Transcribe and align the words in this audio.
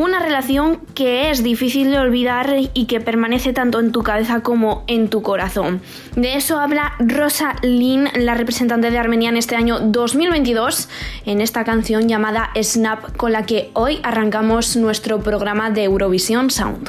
Una 0.00 0.18
relación 0.18 0.80
que 0.94 1.30
es 1.30 1.42
difícil 1.42 1.90
de 1.90 1.98
olvidar 1.98 2.56
y 2.72 2.86
que 2.86 3.02
permanece 3.02 3.52
tanto 3.52 3.80
en 3.80 3.92
tu 3.92 4.02
cabeza 4.02 4.40
como 4.40 4.82
en 4.86 5.10
tu 5.10 5.20
corazón. 5.20 5.82
De 6.16 6.36
eso 6.36 6.58
habla 6.58 6.94
Rosa 7.00 7.56
Lynn, 7.60 8.08
la 8.14 8.32
representante 8.32 8.90
de 8.90 8.96
Armenia 8.96 9.28
en 9.28 9.36
este 9.36 9.56
año 9.56 9.78
2022, 9.78 10.88
en 11.26 11.42
esta 11.42 11.64
canción 11.64 12.08
llamada 12.08 12.48
Snap, 12.62 13.14
con 13.18 13.32
la 13.32 13.44
que 13.44 13.70
hoy 13.74 14.00
arrancamos 14.02 14.74
nuestro 14.76 15.20
programa 15.20 15.70
de 15.70 15.84
Eurovisión 15.84 16.48
Sound. 16.48 16.88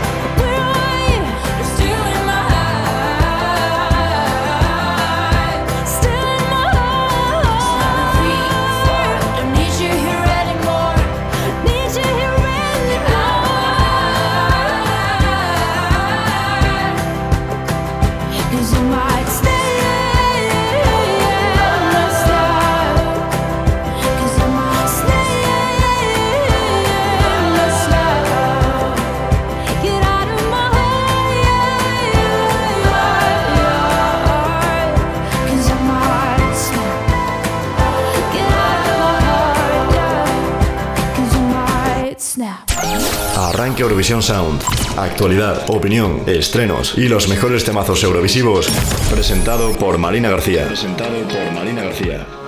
Eurovisión 43.81 44.21
Sound. 44.21 44.61
Actualidad, 44.97 45.69
opinión, 45.69 46.23
estrenos 46.27 46.97
y 46.97 47.07
los 47.07 47.27
mejores 47.27 47.63
temazos 47.63 48.03
eurovisivos. 48.03 48.69
Presentado 49.09 49.73
por 49.73 49.97
Marina 49.97 50.29
García. 50.29 50.67
Presentado 50.67 51.15
por 51.27 51.51
Marina 51.53 51.83
García. 51.83 52.40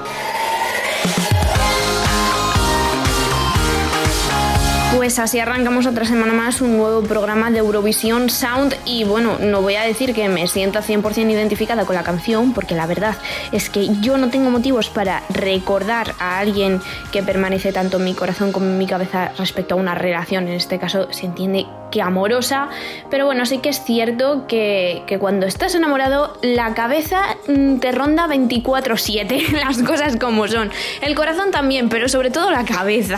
Pues 5.13 5.19
así 5.19 5.39
arrancamos 5.39 5.85
otra 5.85 6.05
semana 6.05 6.33
más 6.33 6.59
un 6.59 6.75
nuevo 6.75 7.03
programa 7.03 7.51
de 7.51 7.59
Eurovisión 7.59 8.31
Sound 8.31 8.75
y 8.83 9.03
bueno, 9.03 9.37
no 9.39 9.61
voy 9.61 9.75
a 9.75 9.83
decir 9.83 10.15
que 10.15 10.27
me 10.27 10.47
sienta 10.47 10.81
100% 10.81 11.29
identificada 11.29 11.85
con 11.85 11.95
la 11.95 12.01
canción 12.01 12.51
porque 12.51 12.73
la 12.73 12.87
verdad 12.87 13.15
es 13.51 13.69
que 13.69 13.89
yo 14.01 14.17
no 14.17 14.31
tengo 14.31 14.49
motivos 14.49 14.89
para 14.89 15.21
recordar 15.29 16.15
a 16.17 16.39
alguien 16.39 16.81
que 17.11 17.21
permanece 17.21 17.71
tanto 17.71 17.97
en 17.97 18.05
mi 18.05 18.15
corazón 18.15 18.51
como 18.51 18.65
en 18.65 18.79
mi 18.79 18.87
cabeza 18.87 19.33
respecto 19.37 19.75
a 19.75 19.77
una 19.77 19.93
relación, 19.93 20.47
en 20.47 20.55
este 20.55 20.79
caso 20.79 21.07
se 21.13 21.27
entiende 21.27 21.67
que 21.91 22.01
amorosa, 22.01 22.69
pero 23.11 23.27
bueno, 23.27 23.45
sí 23.45 23.59
que 23.59 23.69
es 23.69 23.83
cierto 23.83 24.47
que, 24.47 25.03
que 25.05 25.19
cuando 25.19 25.45
estás 25.45 25.75
enamorado 25.75 26.35
la 26.41 26.73
cabeza 26.73 27.37
mm, 27.47 27.75
te 27.75 27.91
ronda 27.91 28.25
24/7, 28.25 29.51
las 29.63 29.77
cosas 29.83 30.17
como 30.17 30.47
son, 30.47 30.71
el 31.01 31.13
corazón 31.13 31.51
también, 31.51 31.89
pero 31.89 32.09
sobre 32.09 32.31
todo 32.31 32.49
la 32.49 32.65
cabeza, 32.65 33.17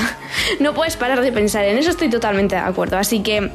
no 0.59 0.73
puedes 0.73 0.97
parar 0.97 1.21
de 1.21 1.31
pensar 1.31 1.63
en 1.63 1.75
en 1.75 1.83
eso 1.85 1.91
estoy 1.91 2.09
totalmente 2.09 2.55
de 2.55 2.61
acuerdo. 2.61 2.97
Así 2.97 3.21
que 3.21 3.51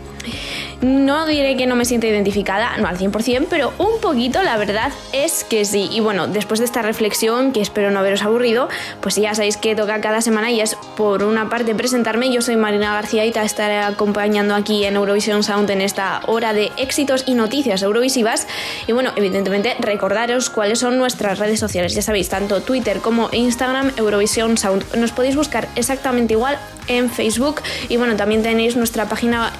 no 0.83 1.27
diré 1.27 1.57
que 1.57 1.67
no 1.67 1.77
me 1.77 1.85
siento 1.85 2.07
identificada, 2.07 2.77
no 2.79 2.89
al 2.89 2.99
100%, 2.99 3.47
pero 3.51 3.73
un 3.79 4.01
poquito 4.01 4.43
la 4.43 4.57
verdad 4.57 4.93
es 5.13 5.45
que 5.45 5.65
sí. 5.65 5.89
Y 5.93 6.01
bueno, 6.01 6.27
después 6.27 6.61
de 6.61 6.67
esta 6.67 6.83
reflexión, 6.83 7.53
que 7.53 7.61
espero 7.61 7.91
no 7.91 7.99
haberos 7.99 8.23
aburrido, 8.23 8.69
pues 9.01 9.17
ya 9.17 9.35
sabéis 9.35 9.57
que 9.57 9.75
toca 9.75 10.01
cada 10.01 10.21
semana 10.23 10.51
y 10.51 10.61
es 10.61 10.77
por 10.97 11.23
una 11.23 11.49
parte 11.49 11.75
presentarme. 11.75 12.33
Yo 12.33 12.41
soy 12.41 12.57
Marina 12.57 12.95
García 12.95 13.27
y 13.27 13.33
te 13.33 13.41
estaré 13.43 13.79
acompañando 13.79 14.55
aquí 14.55 14.85
en 14.85 14.97
Eurovisión 14.97 15.43
Sound 15.43 15.71
en 15.71 15.81
esta 15.81 16.23
hora 16.27 16.53
de 16.53 16.73
éxitos 16.77 17.25
y 17.27 17.35
noticias 17.35 17.83
eurovisivas. 17.83 18.47
Y 18.87 18.93
bueno, 18.93 19.13
evidentemente 19.17 19.77
recordaros 19.81 20.51
cuáles 20.51 20.79
son 20.79 20.99
nuestras 20.99 21.39
redes 21.39 21.61
sociales. 21.61 21.95
Ya 21.95 22.03
sabéis, 22.03 22.29
tanto 22.29 22.63
Twitter 22.63 23.01
como 23.01 23.29
Instagram, 23.33 23.93
Eurovisión 23.97 24.57
Sound. 24.57 24.95
Nos 24.97 25.13
podéis 25.13 25.37
buscar 25.37 25.69
exactamente 25.77 26.35
igual 26.35 26.59
en 26.91 27.11
Facebook. 27.11 27.63
Y 27.89 27.97
bueno, 27.97 28.17
también 28.17 28.43
tenéis 28.43 28.77
nuestra 28.77 29.09
página 29.09 29.53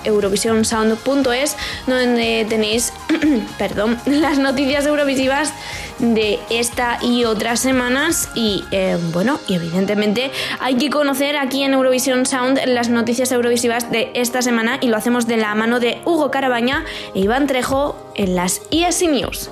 eurovisionsound.es 1.11 1.57
donde 1.87 2.47
tenéis, 2.49 2.93
perdón, 3.59 3.99
las 4.07 4.39
noticias 4.39 4.87
eurovisivas 4.87 5.53
de 5.99 6.39
esta 6.51 6.99
y 7.03 7.25
otras 7.25 7.61
semanas. 7.61 8.29
Y 8.35 8.65
eh, 8.71 8.99
bueno, 9.13 9.39
y 9.49 9.55
evidentemente 9.55 10.31
hay 10.61 10.77
que 10.77 10.91
conocer 10.91 11.37
aquí 11.37 11.63
en 11.63 11.75
Eurovision 11.75 12.27
Sound 12.27 12.61
las 12.67 12.89
noticias 12.89 13.33
eurovisivas 13.33 13.91
de 13.91 14.11
esta 14.15 14.43
semana 14.43 14.79
y 14.81 14.89
lo 14.89 14.97
hacemos 14.97 15.27
de 15.27 15.37
la 15.37 15.55
mano 15.55 15.81
de 15.81 16.01
Hugo 16.05 16.31
Carabaña 16.31 16.85
e 17.15 17.21
Iván 17.21 17.47
Trejo 17.47 18.13
en 18.15 18.35
las 18.37 18.63
ESC 18.71 19.09
News. 19.09 19.51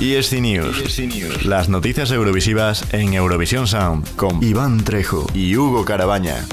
ESC 0.00 0.40
News. 0.40 1.44
Las 1.44 1.68
noticias 1.68 2.10
eurovisivas 2.10 2.86
en 2.94 3.12
Eurovisión 3.12 3.66
Sound 3.66 4.16
con 4.16 4.42
Iván 4.42 4.82
Trejo 4.82 5.26
y 5.34 5.56
Hugo 5.56 5.84
Carabaña. 5.84 6.46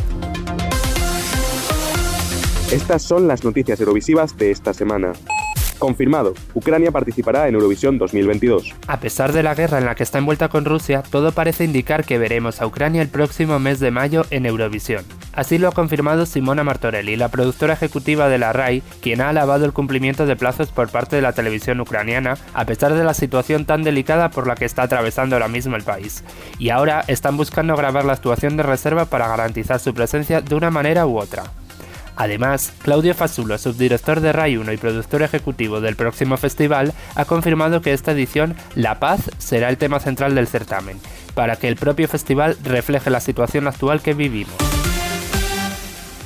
Estas 2.71 3.01
son 3.01 3.29
las 3.29 3.45
noticias 3.45 3.79
eurovisivas 3.79 4.37
de 4.37 4.51
esta 4.51 4.73
semana. 4.73 5.13
Confirmado, 5.79 6.33
Ucrania 6.53 6.91
participará 6.91 7.47
en 7.47 7.55
Eurovisión 7.55 7.97
2022. 7.97 8.75
A 8.87 8.99
pesar 8.99 9.31
de 9.31 9.41
la 9.41 9.55
guerra 9.55 9.77
en 9.77 9.85
la 9.85 9.95
que 9.95 10.03
está 10.03 10.17
envuelta 10.17 10.49
con 10.49 10.65
Rusia, 10.65 11.01
todo 11.09 11.31
parece 11.31 11.63
indicar 11.63 12.03
que 12.03 12.17
veremos 12.17 12.61
a 12.61 12.67
Ucrania 12.67 13.01
el 13.01 13.07
próximo 13.07 13.57
mes 13.59 13.79
de 13.79 13.91
mayo 13.91 14.25
en 14.31 14.45
Eurovisión. 14.45 15.05
Así 15.31 15.57
lo 15.59 15.69
ha 15.69 15.71
confirmado 15.71 16.25
Simona 16.25 16.65
Martorelli, 16.65 17.15
la 17.15 17.29
productora 17.29 17.75
ejecutiva 17.75 18.27
de 18.27 18.37
la 18.37 18.51
RAI, 18.51 18.83
quien 19.01 19.21
ha 19.21 19.29
alabado 19.29 19.63
el 19.63 19.71
cumplimiento 19.71 20.25
de 20.25 20.35
plazos 20.35 20.67
por 20.67 20.89
parte 20.89 21.15
de 21.15 21.21
la 21.21 21.31
televisión 21.31 21.79
ucraniana, 21.79 22.37
a 22.53 22.65
pesar 22.65 22.95
de 22.95 23.05
la 23.05 23.13
situación 23.13 23.63
tan 23.63 23.83
delicada 23.83 24.29
por 24.29 24.45
la 24.45 24.55
que 24.55 24.65
está 24.65 24.81
atravesando 24.81 25.37
ahora 25.37 25.47
mismo 25.47 25.77
el 25.77 25.83
país. 25.83 26.21
Y 26.59 26.71
ahora 26.71 27.05
están 27.07 27.37
buscando 27.37 27.77
grabar 27.77 28.03
la 28.03 28.13
actuación 28.13 28.57
de 28.57 28.63
reserva 28.63 29.05
para 29.05 29.29
garantizar 29.29 29.79
su 29.79 29.93
presencia 29.93 30.41
de 30.41 30.55
una 30.55 30.69
manera 30.69 31.05
u 31.05 31.17
otra. 31.17 31.43
Además, 32.17 32.73
Claudio 32.81 33.13
Fasulo, 33.13 33.57
subdirector 33.57 34.19
de 34.19 34.33
RAI 34.33 34.57
1 34.57 34.73
y 34.73 34.77
productor 34.77 35.21
ejecutivo 35.21 35.79
del 35.81 35.95
próximo 35.95 36.35
festival, 36.35 36.93
ha 37.15 37.25
confirmado 37.25 37.81
que 37.81 37.93
esta 37.93 38.11
edición 38.11 38.55
La 38.75 38.99
Paz 38.99 39.29
será 39.37 39.69
el 39.69 39.77
tema 39.77 39.99
central 39.99 40.33
del 40.33 40.47
certamen, 40.47 40.99
para 41.35 41.55
que 41.55 41.67
el 41.67 41.75
propio 41.75 42.07
festival 42.07 42.57
refleje 42.63 43.11
la 43.11 43.19
situación 43.19 43.67
actual 43.67 44.01
que 44.01 44.15
vivimos. 44.15 44.66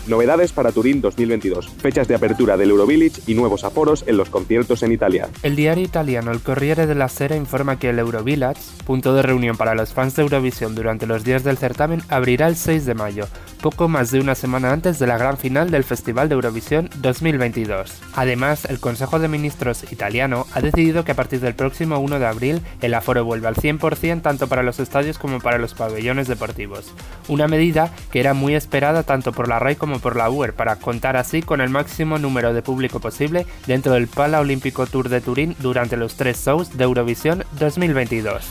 Novedades 0.07 0.51
para 0.51 0.71
Turín 0.71 0.99
2022, 0.99 1.69
fechas 1.69 2.07
de 2.07 2.15
apertura 2.15 2.57
del 2.57 2.71
Eurovillage 2.71 3.21
y 3.27 3.35
nuevos 3.35 3.63
aforos 3.63 4.03
en 4.07 4.17
los 4.17 4.29
conciertos 4.29 4.81
en 4.81 4.91
Italia. 4.91 5.29
El 5.43 5.55
diario 5.55 5.83
italiano 5.83 6.31
El 6.31 6.41
Corriere 6.41 6.87
della 6.87 7.07
Sera 7.07 7.35
informa 7.35 7.77
que 7.77 7.89
el 7.89 7.99
Eurovillage, 7.99 8.61
punto 8.83 9.13
de 9.13 9.21
reunión 9.21 9.57
para 9.57 9.75
los 9.75 9.93
fans 9.93 10.15
de 10.15 10.23
Eurovisión 10.23 10.73
durante 10.73 11.05
los 11.05 11.23
días 11.23 11.43
del 11.43 11.57
certamen, 11.57 12.01
abrirá 12.09 12.47
el 12.47 12.55
6 12.55 12.85
de 12.87 12.95
mayo, 12.95 13.27
poco 13.61 13.87
más 13.87 14.09
de 14.09 14.19
una 14.19 14.33
semana 14.33 14.71
antes 14.71 14.97
de 14.97 15.05
la 15.05 15.19
gran 15.19 15.37
final 15.37 15.69
del 15.69 15.83
Festival 15.83 16.29
de 16.29 16.35
Eurovisión 16.35 16.89
2022. 16.97 18.01
Además, 18.15 18.65
el 18.65 18.79
Consejo 18.79 19.19
de 19.19 19.27
Ministros 19.27 19.91
italiano 19.91 20.47
ha 20.53 20.61
decidido 20.61 21.05
que 21.05 21.11
a 21.11 21.15
partir 21.15 21.41
del 21.41 21.53
próximo 21.53 21.99
1 21.99 22.17
de 22.17 22.25
abril 22.25 22.61
el 22.81 22.95
aforo 22.95 23.23
vuelve 23.23 23.47
al 23.47 23.55
100% 23.55 24.23
tanto 24.23 24.47
para 24.47 24.63
los 24.63 24.79
estadios 24.79 25.19
como 25.19 25.39
para 25.39 25.59
los 25.59 25.75
pabellones 25.75 26.27
deportivos, 26.27 26.91
una 27.27 27.47
medida 27.47 27.91
que 28.11 28.19
era 28.19 28.33
muy 28.33 28.55
esperada 28.55 29.03
tanto 29.03 29.31
por 29.31 29.47
la 29.47 29.59
RAI 29.59 29.75
como 29.75 29.90
por 29.99 30.15
la 30.15 30.29
UER 30.29 30.53
para 30.53 30.77
contar 30.77 31.17
así 31.17 31.41
con 31.41 31.61
el 31.61 31.69
máximo 31.69 32.17
número 32.17 32.53
de 32.53 32.61
público 32.61 32.99
posible 32.99 33.45
dentro 33.67 33.93
del 33.93 34.07
Pala 34.07 34.39
Olímpico 34.39 34.85
Tour 34.87 35.09
de 35.09 35.21
Turín 35.21 35.55
durante 35.59 35.97
los 35.97 36.15
tres 36.15 36.43
shows 36.45 36.77
de 36.77 36.83
Eurovisión 36.83 37.43
2022. 37.59 38.45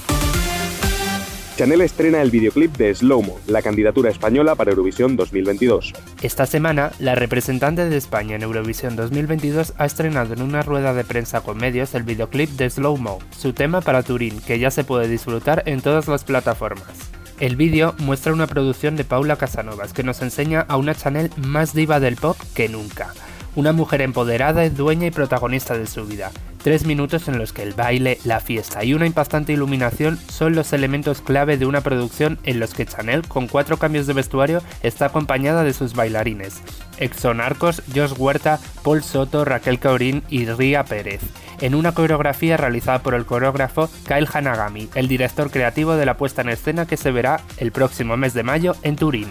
Chanel 1.60 1.82
estrena 1.82 2.22
el 2.22 2.30
videoclip 2.30 2.74
de 2.78 2.94
Slow 2.94 3.22
Mo, 3.22 3.38
la 3.46 3.60
candidatura 3.60 4.08
española 4.08 4.54
para 4.54 4.70
Eurovisión 4.70 5.14
2022. 5.14 5.92
Esta 6.22 6.46
semana, 6.46 6.90
la 6.98 7.14
representante 7.14 7.86
de 7.86 7.98
España 7.98 8.36
en 8.36 8.42
Eurovisión 8.42 8.96
2022 8.96 9.74
ha 9.76 9.84
estrenado 9.84 10.32
en 10.32 10.40
una 10.40 10.62
rueda 10.62 10.94
de 10.94 11.04
prensa 11.04 11.42
con 11.42 11.58
medios 11.58 11.94
el 11.94 12.04
videoclip 12.04 12.48
de 12.52 12.70
Slow 12.70 12.96
Mo, 12.96 13.18
su 13.36 13.52
tema 13.52 13.82
para 13.82 14.02
Turín, 14.02 14.40
que 14.40 14.58
ya 14.58 14.70
se 14.70 14.84
puede 14.84 15.06
disfrutar 15.06 15.62
en 15.66 15.82
todas 15.82 16.08
las 16.08 16.24
plataformas. 16.24 17.19
El 17.40 17.56
vídeo 17.56 17.94
muestra 17.98 18.34
una 18.34 18.46
producción 18.46 18.96
de 18.96 19.04
Paula 19.04 19.36
Casanovas 19.36 19.94
que 19.94 20.02
nos 20.02 20.20
enseña 20.20 20.60
a 20.68 20.76
una 20.76 20.94
Chanel 20.94 21.30
más 21.38 21.72
diva 21.72 21.98
del 21.98 22.16
pop 22.16 22.36
que 22.54 22.68
nunca. 22.68 23.14
Una 23.56 23.72
mujer 23.72 24.00
empoderada, 24.00 24.68
dueña 24.70 25.08
y 25.08 25.10
protagonista 25.10 25.76
de 25.76 25.86
su 25.86 26.06
vida. 26.06 26.30
Tres 26.62 26.84
minutos 26.84 27.26
en 27.26 27.38
los 27.38 27.52
que 27.52 27.62
el 27.62 27.72
baile, 27.72 28.18
la 28.24 28.38
fiesta 28.40 28.84
y 28.84 28.94
una 28.94 29.06
impactante 29.06 29.52
iluminación 29.52 30.18
son 30.28 30.54
los 30.54 30.72
elementos 30.72 31.20
clave 31.20 31.56
de 31.56 31.66
una 31.66 31.80
producción 31.80 32.38
en 32.44 32.60
los 32.60 32.74
que 32.74 32.86
Chanel, 32.86 33.26
con 33.26 33.48
cuatro 33.48 33.78
cambios 33.78 34.06
de 34.06 34.12
vestuario, 34.12 34.62
está 34.82 35.06
acompañada 35.06 35.64
de 35.64 35.72
sus 35.72 35.94
bailarines. 35.94 36.60
Exxon 36.98 37.40
Arcos, 37.40 37.82
Josh 37.94 38.12
Huerta, 38.16 38.60
Paul 38.84 39.02
Soto, 39.02 39.44
Raquel 39.44 39.78
Caurín 39.78 40.22
y 40.28 40.44
Ria 40.46 40.84
Pérez 40.84 41.22
en 41.60 41.74
una 41.74 41.92
coreografía 41.92 42.56
realizada 42.56 43.02
por 43.02 43.14
el 43.14 43.26
coreógrafo 43.26 43.90
Kyle 44.06 44.28
Hanagami, 44.32 44.88
el 44.94 45.08
director 45.08 45.50
creativo 45.50 45.94
de 45.94 46.06
la 46.06 46.16
puesta 46.16 46.42
en 46.42 46.48
escena 46.48 46.86
que 46.86 46.96
se 46.96 47.10
verá 47.10 47.40
el 47.58 47.72
próximo 47.72 48.16
mes 48.16 48.34
de 48.34 48.42
mayo 48.42 48.74
en 48.82 48.96
Turín. 48.96 49.28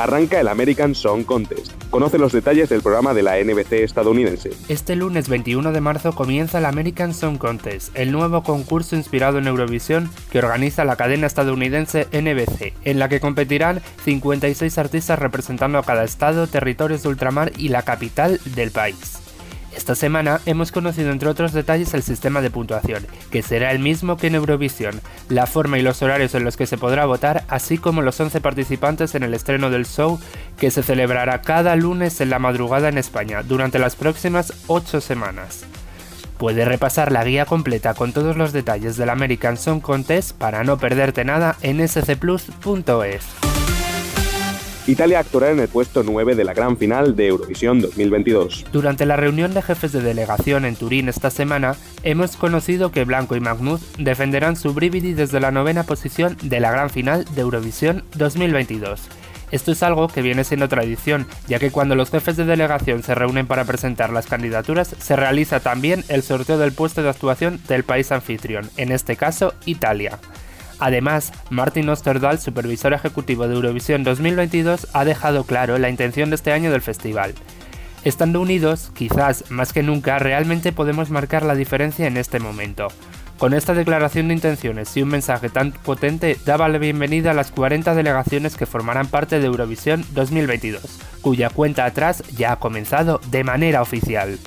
Arranca 0.00 0.40
el 0.40 0.48
American 0.48 0.94
Song 0.94 1.24
Contest. 1.24 1.72
Conoce 1.90 2.16
los 2.16 2.32
detalles 2.32 2.70
del 2.70 2.80
programa 2.80 3.12
de 3.12 3.22
la 3.22 3.36
NBC 3.36 3.84
estadounidense. 3.84 4.50
Este 4.70 4.96
lunes 4.96 5.28
21 5.28 5.72
de 5.72 5.80
marzo 5.82 6.14
comienza 6.14 6.56
el 6.56 6.64
American 6.64 7.12
Song 7.12 7.36
Contest, 7.36 7.94
el 7.94 8.10
nuevo 8.10 8.42
concurso 8.42 8.96
inspirado 8.96 9.36
en 9.36 9.46
Eurovisión 9.46 10.08
que 10.30 10.38
organiza 10.38 10.86
la 10.86 10.96
cadena 10.96 11.26
estadounidense 11.26 12.08
NBC, 12.12 12.72
en 12.84 12.98
la 12.98 13.10
que 13.10 13.20
competirán 13.20 13.82
56 14.02 14.78
artistas 14.78 15.18
representando 15.18 15.76
a 15.76 15.82
cada 15.82 16.04
estado, 16.04 16.46
territorios 16.46 17.02
de 17.02 17.10
ultramar 17.10 17.52
y 17.58 17.68
la 17.68 17.82
capital 17.82 18.40
del 18.56 18.70
país. 18.70 19.29
Esta 19.80 19.94
semana 19.94 20.42
hemos 20.44 20.72
conocido 20.72 21.10
entre 21.10 21.30
otros 21.30 21.54
detalles 21.54 21.94
el 21.94 22.02
sistema 22.02 22.42
de 22.42 22.50
puntuación, 22.50 23.06
que 23.30 23.40
será 23.40 23.72
el 23.72 23.78
mismo 23.78 24.18
que 24.18 24.26
en 24.26 24.34
Eurovisión, 24.34 25.00
la 25.30 25.46
forma 25.46 25.78
y 25.78 25.82
los 25.82 26.02
horarios 26.02 26.34
en 26.34 26.44
los 26.44 26.58
que 26.58 26.66
se 26.66 26.76
podrá 26.76 27.06
votar, 27.06 27.44
así 27.48 27.78
como 27.78 28.02
los 28.02 28.20
11 28.20 28.42
participantes 28.42 29.14
en 29.14 29.22
el 29.22 29.32
estreno 29.32 29.70
del 29.70 29.86
show 29.86 30.20
que 30.58 30.70
se 30.70 30.82
celebrará 30.82 31.40
cada 31.40 31.76
lunes 31.76 32.20
en 32.20 32.28
la 32.28 32.38
madrugada 32.38 32.90
en 32.90 32.98
España 32.98 33.42
durante 33.42 33.78
las 33.78 33.96
próximas 33.96 34.52
8 34.66 35.00
semanas. 35.00 35.64
Puedes 36.36 36.68
repasar 36.68 37.10
la 37.10 37.24
guía 37.24 37.46
completa 37.46 37.94
con 37.94 38.12
todos 38.12 38.36
los 38.36 38.52
detalles 38.52 38.98
del 38.98 39.08
American 39.08 39.56
Song 39.56 39.80
Contest 39.80 40.32
para 40.32 40.62
no 40.62 40.76
perderte 40.76 41.24
nada 41.24 41.56
en 41.62 41.88
scplus.es. 41.88 43.59
Italia 44.90 45.20
actuará 45.20 45.50
en 45.50 45.60
el 45.60 45.68
puesto 45.68 46.02
9 46.02 46.34
de 46.34 46.42
la 46.42 46.52
gran 46.52 46.76
final 46.76 47.14
de 47.14 47.28
Eurovisión 47.28 47.80
2022. 47.80 48.66
Durante 48.72 49.06
la 49.06 49.14
reunión 49.14 49.54
de 49.54 49.62
jefes 49.62 49.92
de 49.92 50.00
delegación 50.00 50.64
en 50.64 50.74
Turín 50.74 51.08
esta 51.08 51.30
semana, 51.30 51.76
hemos 52.02 52.36
conocido 52.36 52.90
que 52.90 53.04
Blanco 53.04 53.36
y 53.36 53.40
Magnus 53.40 53.80
defenderán 53.98 54.56
su 54.56 54.74
Brividi 54.74 55.12
desde 55.12 55.38
la 55.38 55.52
novena 55.52 55.84
posición 55.84 56.36
de 56.42 56.58
la 56.58 56.72
gran 56.72 56.90
final 56.90 57.24
de 57.36 57.40
Eurovisión 57.40 58.02
2022. 58.16 59.00
Esto 59.52 59.70
es 59.70 59.82
algo 59.84 60.08
que 60.08 60.22
viene 60.22 60.42
siendo 60.42 60.68
tradición, 60.68 61.26
ya 61.46 61.60
que 61.60 61.70
cuando 61.70 61.94
los 61.94 62.10
jefes 62.10 62.36
de 62.36 62.44
delegación 62.44 63.04
se 63.04 63.14
reúnen 63.14 63.46
para 63.46 63.64
presentar 63.64 64.10
las 64.10 64.26
candidaturas, 64.26 64.96
se 64.98 65.14
realiza 65.14 65.60
también 65.60 66.04
el 66.08 66.22
sorteo 66.22 66.58
del 66.58 66.72
puesto 66.72 67.02
de 67.02 67.10
actuación 67.10 67.60
del 67.68 67.84
país 67.84 68.10
anfitrión, 68.10 68.68
en 68.76 68.90
este 68.90 69.14
caso 69.14 69.54
Italia. 69.66 70.18
Además, 70.80 71.32
Martin 71.50 71.88
Osterdahl, 71.88 72.38
supervisor 72.38 72.94
ejecutivo 72.94 73.46
de 73.46 73.54
Eurovisión 73.54 74.02
2022, 74.02 74.88
ha 74.94 75.04
dejado 75.04 75.44
claro 75.44 75.78
la 75.78 75.90
intención 75.90 76.30
de 76.30 76.36
este 76.36 76.52
año 76.52 76.72
del 76.72 76.80
festival. 76.80 77.34
Estando 78.02 78.40
unidos, 78.40 78.90
quizás 78.94 79.50
más 79.50 79.74
que 79.74 79.82
nunca, 79.82 80.18
realmente 80.18 80.72
podemos 80.72 81.10
marcar 81.10 81.44
la 81.44 81.54
diferencia 81.54 82.06
en 82.06 82.16
este 82.16 82.40
momento. 82.40 82.88
Con 83.36 83.54
esta 83.54 83.74
declaración 83.74 84.28
de 84.28 84.34
intenciones 84.34 84.94
y 84.96 85.02
un 85.02 85.08
mensaje 85.08 85.48
tan 85.48 85.72
potente, 85.72 86.38
daba 86.44 86.68
la 86.68 86.78
bienvenida 86.78 87.30
a 87.30 87.34
las 87.34 87.50
40 87.50 87.94
delegaciones 87.94 88.56
que 88.56 88.66
formarán 88.66 89.06
parte 89.06 89.38
de 89.38 89.46
Eurovisión 89.46 90.04
2022, 90.12 90.82
cuya 91.20 91.50
cuenta 91.50 91.84
atrás 91.84 92.22
ya 92.36 92.52
ha 92.52 92.56
comenzado 92.56 93.20
de 93.30 93.44
manera 93.44 93.82
oficial. 93.82 94.38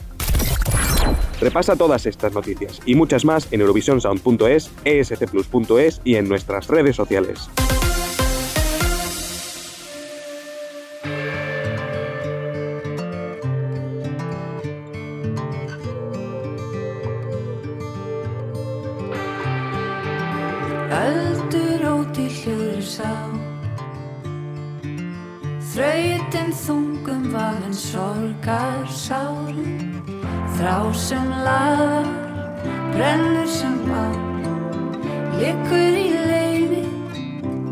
Repasa 1.39 1.75
todas 1.75 2.05
estas 2.05 2.33
noticias 2.33 2.79
y 2.85 2.95
muchas 2.95 3.25
más 3.25 3.47
en 3.51 3.61
eurovisionsound.es, 3.61 4.71
escplus.es 4.85 6.01
y 6.03 6.15
en 6.15 6.29
nuestras 6.29 6.67
redes 6.67 6.95
sociales. 6.95 7.49
Þrá 30.63 30.95
sem 30.95 31.25
laðar, 31.43 32.05
brennur 32.93 33.47
sem 33.51 33.73
á 33.83 34.15
Liggur 35.35 35.97
í 35.99 36.15
leiði, 36.15 36.83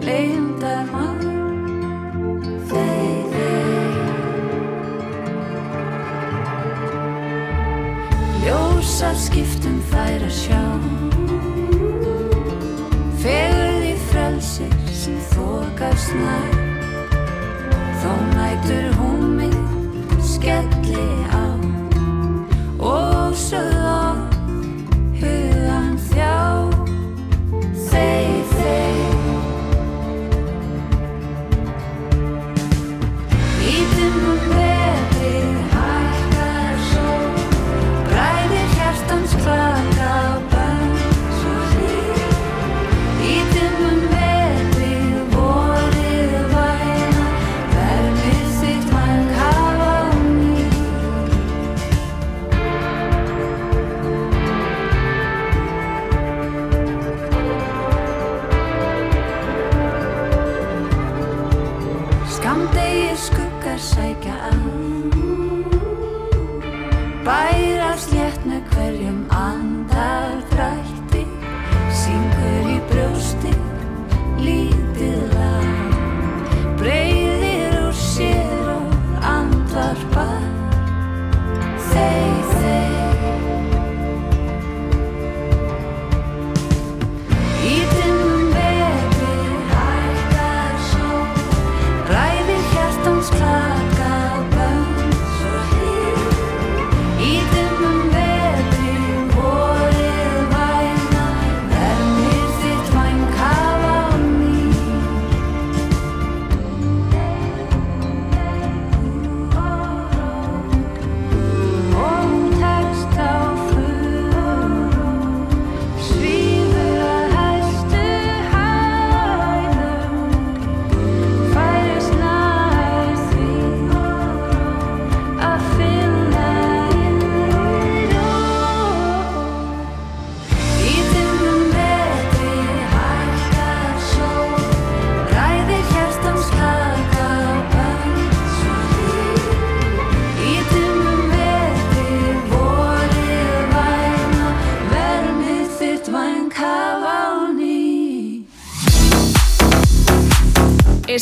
leiðindar 0.04 0.90
mann. 0.90 1.22
Þeir, 2.68 3.32
þeir 3.32 3.96
Ljós 8.44 8.92
af 9.08 9.16
skiptum 9.24 9.80
þær 9.94 10.28
að 10.28 10.36
sjá. 10.42 10.64
Fegur 13.24 13.72
því 13.78 13.96
frelsir 14.10 14.76
sem 14.92 15.16
þokast 15.32 16.12
nær. 16.20 16.60
Þó 18.04 18.12
nætur 18.36 18.92
hún 19.00 19.24
mig 19.40 19.56
skelli 20.34 21.08
á 21.32 21.41
oh 22.82 23.32
so 23.34 23.58
long. 23.58 24.11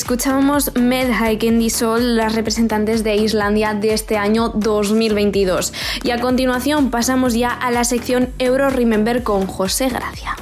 Escuchamos 0.10 0.72
Medhike 0.74 1.44
en 1.44 1.70
Sol, 1.70 2.18
las 2.18 2.34
representantes 2.34 3.04
de 3.04 3.16
Islandia 3.18 3.76
de 3.76 3.94
este 3.94 4.18
año 4.18 4.50
2022. 4.50 5.72
Y 6.02 6.10
a 6.10 6.20
continuación 6.20 6.90
pasamos 6.90 7.36
ya 7.36 7.52
a 7.52 7.70
la 7.70 7.84
sección 7.84 8.30
Euro 8.40 8.72
Remember 8.72 9.22
con 9.22 9.46
José 9.46 9.88
Gracia. 9.88 10.36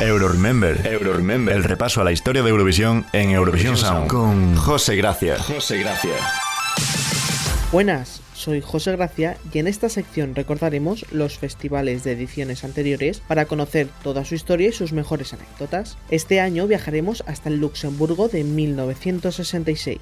Euro 0.00 0.30
Remember. 0.30 0.84
Euro 0.84 1.12
Remember. 1.12 1.54
El 1.54 1.62
repaso 1.62 2.00
a 2.00 2.04
la 2.04 2.10
historia 2.10 2.42
de 2.42 2.50
Eurovisión 2.50 3.06
en 3.12 3.30
Eurovisión 3.30 3.76
Sound 3.76 4.08
con 4.08 4.56
José 4.56 4.96
Gracia. 4.96 5.38
José 5.38 5.78
Gracia. 5.78 6.16
Buenas, 7.70 8.22
soy 8.38 8.60
José 8.60 8.92
Gracia 8.92 9.36
y 9.52 9.58
en 9.58 9.66
esta 9.66 9.88
sección 9.88 10.34
recordaremos 10.34 11.04
los 11.12 11.38
festivales 11.38 12.04
de 12.04 12.12
ediciones 12.12 12.62
anteriores 12.62 13.20
para 13.20 13.46
conocer 13.46 13.88
toda 14.04 14.24
su 14.24 14.36
historia 14.36 14.68
y 14.68 14.72
sus 14.72 14.92
mejores 14.92 15.34
anécdotas. 15.34 15.98
Este 16.10 16.40
año 16.40 16.66
viajaremos 16.68 17.24
hasta 17.26 17.48
el 17.48 17.58
Luxemburgo 17.58 18.28
de 18.28 18.44
1966. 18.44 19.98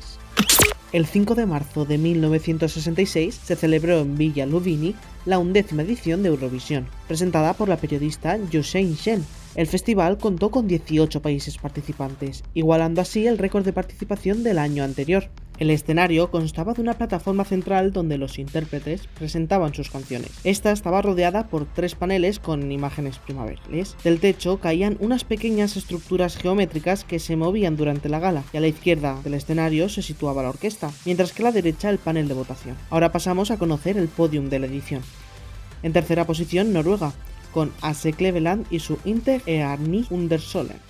El 0.93 1.07
5 1.07 1.35
de 1.35 1.47
marzo 1.47 1.85
de 1.85 1.99
1966 1.99 3.41
se 3.43 3.57
celebró 3.57 4.01
en 4.01 4.17
Villa 4.17 4.47
Luvini 4.47 4.95
la 5.25 5.39
undécima 5.39 5.83
edición 5.83 6.23
de 6.23 6.29
Eurovisión, 6.29 6.87
presentada 7.09 7.55
por 7.55 7.69
la 7.69 7.79
periodista 7.79 8.39
Josein 8.53 8.95
Shen. 8.95 9.25
El 9.57 9.67
festival 9.67 10.19
contó 10.19 10.51
con 10.51 10.69
18 10.69 11.23
países 11.23 11.57
participantes, 11.57 12.45
igualando 12.53 13.01
así 13.01 13.27
el 13.27 13.39
récord 13.39 13.65
de 13.65 13.73
participación 13.73 14.43
del 14.43 14.59
año 14.59 14.85
anterior. 14.85 15.31
El 15.59 15.71
escenario 15.71 16.31
constaba 16.31 16.75
de 16.75 16.83
una 16.83 16.99
plataforma 16.99 17.43
central 17.47 17.91
donde 17.91 18.19
los 18.19 18.39
intérpretes 18.39 19.07
presentaban 19.19 19.73
sus 19.73 19.89
canciones. 19.89 20.31
Esta 20.45 20.73
estaba 20.73 21.01
rodeada 21.01 21.47
por 21.47 21.65
tres 21.65 21.95
paneles 21.95 22.39
con 22.39 22.71
imágenes 22.71 23.19
primaverales. 23.19 23.97
Del 24.05 24.21
techo 24.21 24.61
caían 24.61 24.99
unas 25.01 25.25
pequeñas 25.25 25.79
estructuras 25.79 26.37
geométricas 26.37 27.05
que 27.05 27.19
se 27.19 27.37
movían 27.37 27.79
durante 27.79 28.11
la 28.11 28.21
gala, 28.21 28.45
y 28.53 28.59
a 28.59 28.61
la 28.61 28.69
izquierda 28.69 29.19
del 29.25 29.33
escenario 29.33 29.89
se 29.89 30.03
situaba 30.03 30.43
la 30.43 30.51
orquesta, 30.51 30.91
mientras 31.07 31.33
que 31.33 31.41
a 31.41 31.45
la 31.45 31.53
derecha 31.53 31.89
el 31.89 31.97
panel 31.97 32.29
de 32.29 32.35
votación. 32.35 32.77
Ahora 32.91 33.11
pasamos 33.11 33.51
a 33.51 33.57
conocer 33.57 33.97
el 33.97 34.09
podium 34.09 34.51
de 34.51 34.59
la 34.59 34.67
edición. 34.67 35.01
En 35.83 35.95
tercera 35.95 36.27
posición, 36.27 36.75
Noruega, 36.75 37.15
con 37.53 37.73
Ase 37.81 38.13
Cleveland 38.13 38.67
y 38.71 38.81
su 38.81 38.99
Inter 39.05 39.43
Earni 39.47 40.07
Undersolen. 40.11 40.81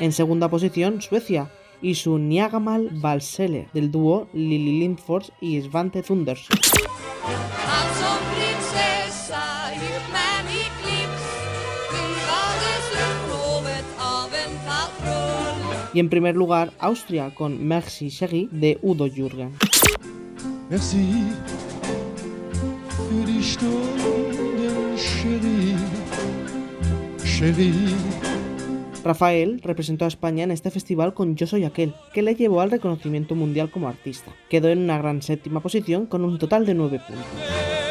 En 0.00 0.12
segunda 0.12 0.48
posición, 0.48 1.00
Suecia, 1.00 1.50
y 1.82 1.96
su 1.96 2.18
Niagamal 2.18 2.90
Valsele, 2.92 3.68
del 3.72 3.90
dúo 3.90 4.28
Lili 4.32 4.80
Lindfors 4.80 5.32
y 5.40 5.60
Svante 5.60 6.02
Thunders. 6.02 6.48
Y 15.94 16.00
en 16.00 16.08
primer 16.08 16.36
lugar, 16.36 16.72
Austria, 16.78 17.34
con 17.34 17.66
Merci 17.66 18.08
Chérie 18.10 18.48
de 18.50 18.78
Udo 18.82 19.06
Jürgen. 19.06 19.52
Merci 20.70 21.26
für 23.12 23.26
die 23.26 23.42
Stunden, 23.42 24.96
Cherie, 24.96 25.76
Cherie. 27.22 27.94
Rafael 29.04 29.60
representó 29.62 30.04
a 30.04 30.08
España 30.08 30.44
en 30.44 30.50
este 30.50 30.70
festival 30.70 31.12
con 31.12 31.36
Yo 31.36 31.46
Soy 31.46 31.64
Aquel, 31.64 31.92
que 32.14 32.22
le 32.22 32.36
llevó 32.36 32.60
al 32.60 32.70
reconocimiento 32.70 33.34
mundial 33.34 33.70
como 33.70 33.88
artista. 33.88 34.32
Quedó 34.48 34.68
en 34.68 34.78
una 34.78 34.96
gran 34.98 35.20
séptima 35.22 35.60
posición 35.60 36.06
con 36.06 36.24
un 36.24 36.38
total 36.38 36.64
de 36.64 36.74
9 36.74 37.00
puntos. 37.06 37.81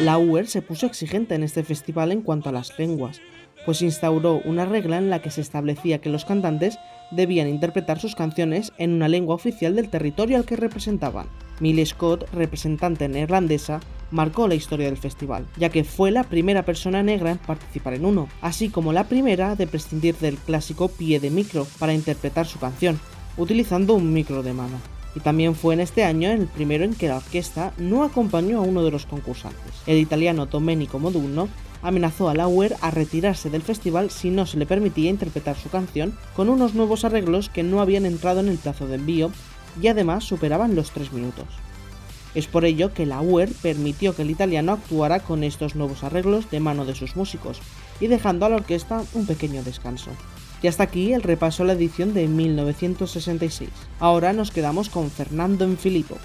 La 0.00 0.16
UER 0.16 0.46
se 0.46 0.62
puso 0.62 0.86
exigente 0.86 1.34
en 1.34 1.42
este 1.42 1.62
festival 1.62 2.10
en 2.10 2.22
cuanto 2.22 2.48
a 2.48 2.52
las 2.52 2.78
lenguas, 2.78 3.20
pues 3.66 3.82
instauró 3.82 4.40
una 4.46 4.64
regla 4.64 4.96
en 4.96 5.10
la 5.10 5.20
que 5.20 5.30
se 5.30 5.42
establecía 5.42 6.00
que 6.00 6.08
los 6.08 6.24
cantantes 6.24 6.78
debían 7.10 7.48
interpretar 7.48 8.00
sus 8.00 8.14
canciones 8.14 8.72
en 8.78 8.94
una 8.94 9.08
lengua 9.08 9.34
oficial 9.34 9.76
del 9.76 9.90
territorio 9.90 10.38
al 10.38 10.46
que 10.46 10.56
representaban. 10.56 11.26
Millie 11.60 11.84
Scott, 11.84 12.26
representante 12.32 13.10
neerlandesa, 13.10 13.80
marcó 14.10 14.48
la 14.48 14.54
historia 14.54 14.86
del 14.86 14.96
festival, 14.96 15.46
ya 15.58 15.68
que 15.68 15.84
fue 15.84 16.10
la 16.10 16.24
primera 16.24 16.64
persona 16.64 17.02
negra 17.02 17.32
en 17.32 17.38
participar 17.38 17.92
en 17.92 18.06
uno, 18.06 18.26
así 18.40 18.70
como 18.70 18.94
la 18.94 19.04
primera 19.04 19.54
de 19.54 19.66
prescindir 19.66 20.16
del 20.16 20.38
clásico 20.38 20.88
pie 20.88 21.20
de 21.20 21.28
micro 21.28 21.66
para 21.78 21.92
interpretar 21.92 22.46
su 22.46 22.58
canción, 22.58 22.98
utilizando 23.36 23.92
un 23.92 24.14
micro 24.14 24.42
de 24.42 24.54
mano. 24.54 24.78
Y 25.14 25.20
también 25.20 25.54
fue 25.54 25.74
en 25.74 25.80
este 25.80 26.04
año 26.04 26.30
el 26.30 26.46
primero 26.46 26.84
en 26.84 26.94
que 26.94 27.08
la 27.08 27.16
orquesta 27.16 27.72
no 27.78 28.04
acompañó 28.04 28.58
a 28.58 28.62
uno 28.62 28.84
de 28.84 28.90
los 28.90 29.06
concursantes. 29.06 29.74
El 29.86 29.98
italiano 29.98 30.46
Domenico 30.46 30.98
Modugno 30.98 31.48
amenazó 31.82 32.28
a 32.28 32.34
Lauer 32.34 32.76
a 32.80 32.90
retirarse 32.90 33.50
del 33.50 33.62
festival 33.62 34.10
si 34.10 34.30
no 34.30 34.46
se 34.46 34.58
le 34.58 34.66
permitía 34.66 35.10
interpretar 35.10 35.56
su 35.56 35.68
canción 35.68 36.16
con 36.36 36.48
unos 36.48 36.74
nuevos 36.74 37.04
arreglos 37.04 37.48
que 37.48 37.62
no 37.62 37.80
habían 37.80 38.06
entrado 38.06 38.40
en 38.40 38.48
el 38.48 38.58
plazo 38.58 38.86
de 38.86 38.96
envío 38.96 39.30
y 39.80 39.88
además 39.88 40.24
superaban 40.24 40.74
los 40.74 40.90
3 40.90 41.12
minutos. 41.12 41.46
Es 42.34 42.46
por 42.46 42.64
ello 42.64 42.94
que 42.94 43.06
la 43.06 43.20
UER 43.20 43.50
permitió 43.60 44.14
que 44.14 44.22
el 44.22 44.30
italiano 44.30 44.72
actuara 44.72 45.20
con 45.20 45.42
estos 45.42 45.74
nuevos 45.74 46.04
arreglos 46.04 46.48
de 46.50 46.60
mano 46.60 46.84
de 46.84 46.94
sus 46.94 47.16
músicos 47.16 47.60
y 47.98 48.06
dejando 48.06 48.46
a 48.46 48.48
la 48.48 48.56
orquesta 48.56 49.02
un 49.14 49.26
pequeño 49.26 49.64
descanso. 49.64 50.10
Y 50.62 50.68
hasta 50.68 50.84
aquí 50.84 51.12
el 51.12 51.22
repaso 51.22 51.62
a 51.62 51.66
la 51.66 51.72
edición 51.72 52.12
de 52.12 52.28
1966. 52.28 53.70
Ahora 53.98 54.32
nos 54.32 54.50
quedamos 54.50 54.88
con 54.88 55.10
Fernando 55.10 55.64
en 55.64 55.78
Filippo, 55.78 56.16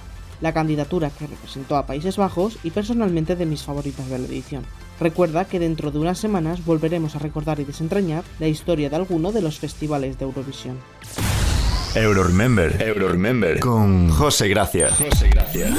la 0.41 0.53
candidatura 0.53 1.09
que 1.09 1.27
representó 1.27 1.77
a 1.77 1.85
Países 1.85 2.17
Bajos 2.17 2.57
y 2.63 2.71
personalmente 2.71 3.35
de 3.35 3.45
mis 3.45 3.63
favoritas 3.63 4.09
de 4.09 4.19
la 4.19 4.25
edición. 4.25 4.65
Recuerda 4.99 5.45
que 5.45 5.59
dentro 5.59 5.91
de 5.91 5.99
unas 5.99 6.19
semanas 6.19 6.65
volveremos 6.65 7.15
a 7.15 7.19
recordar 7.19 7.59
y 7.59 7.65
desentrañar 7.65 8.23
la 8.39 8.47
historia 8.47 8.89
de 8.89 8.95
alguno 8.95 9.31
de 9.31 9.41
los 9.41 9.59
festivales 9.59 10.17
de 10.17 10.25
Eurovisión. 10.25 10.77
Euro 11.95 12.23
Remember. 12.23 12.81
Euro 12.81 13.07
Remember. 13.07 13.59
Con 13.59 14.09
José 14.09 14.49
Gracia. 14.49 14.89
José 14.91 15.29
Gracia. 15.29 15.75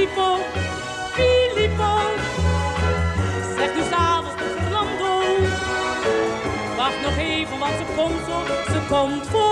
Filippo, 0.00 0.38
Filippo, 1.12 1.98
zegt 3.56 3.74
nu 3.74 3.82
s'avonds 3.90 4.36
de 4.36 4.56
Fernando. 4.58 5.22
Wacht 6.76 7.00
nog 7.02 7.16
even, 7.16 7.58
want 7.58 7.72
ze 7.72 7.84
komt 7.96 8.24
ze 8.66 8.80
komt 8.88 9.26
voor 9.26 9.49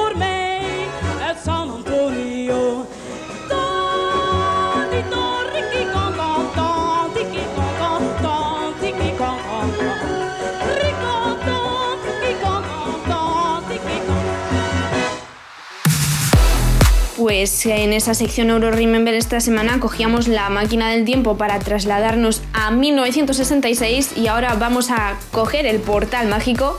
Pues 17.29 17.67
en 17.67 17.93
esa 17.93 18.15
sección 18.15 18.49
Euro 18.49 18.71
Remember 18.71 19.13
esta 19.13 19.39
semana 19.41 19.81
cogíamos 19.81 20.29
la 20.29 20.49
máquina 20.49 20.89
del 20.89 21.05
tiempo 21.05 21.37
para 21.37 21.59
trasladarnos 21.59 22.41
a 22.55 22.71
1966 22.71 24.17
y 24.17 24.29
ahora 24.29 24.55
vamos 24.55 24.91
a 24.91 25.19
coger 25.31 25.67
el 25.67 25.79
portal 25.79 26.29
mágico 26.29 26.79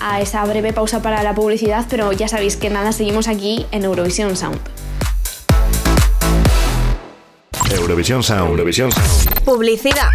a 0.00 0.20
esa 0.20 0.44
breve 0.44 0.72
pausa 0.72 1.02
para 1.02 1.24
la 1.24 1.34
publicidad, 1.34 1.84
pero 1.90 2.12
ya 2.12 2.28
sabéis 2.28 2.54
que 2.54 2.70
nada, 2.70 2.92
seguimos 2.92 3.26
aquí 3.26 3.66
en 3.72 3.82
Eurovisión 3.82 4.36
Sound. 4.36 4.60
Eurovisión 7.72 8.22
Sound. 8.22 8.50
Eurovisión 8.50 8.92
Sound. 8.92 9.42
Publicidad. 9.44 10.10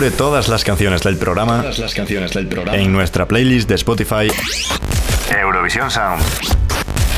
Descubre 0.00 0.16
todas 0.16 0.48
las 0.48 0.64
canciones 0.64 1.02
del 1.02 1.18
programa, 1.18 1.60
Todas 1.60 1.78
las 1.78 1.92
canciones 1.92 2.32
del 2.32 2.46
programa. 2.46 2.78
en 2.78 2.90
nuestra 2.90 3.28
playlist 3.28 3.68
de 3.68 3.74
Spotify 3.74 4.28
Eurovisión 5.38 5.90
Sound. 5.90 6.22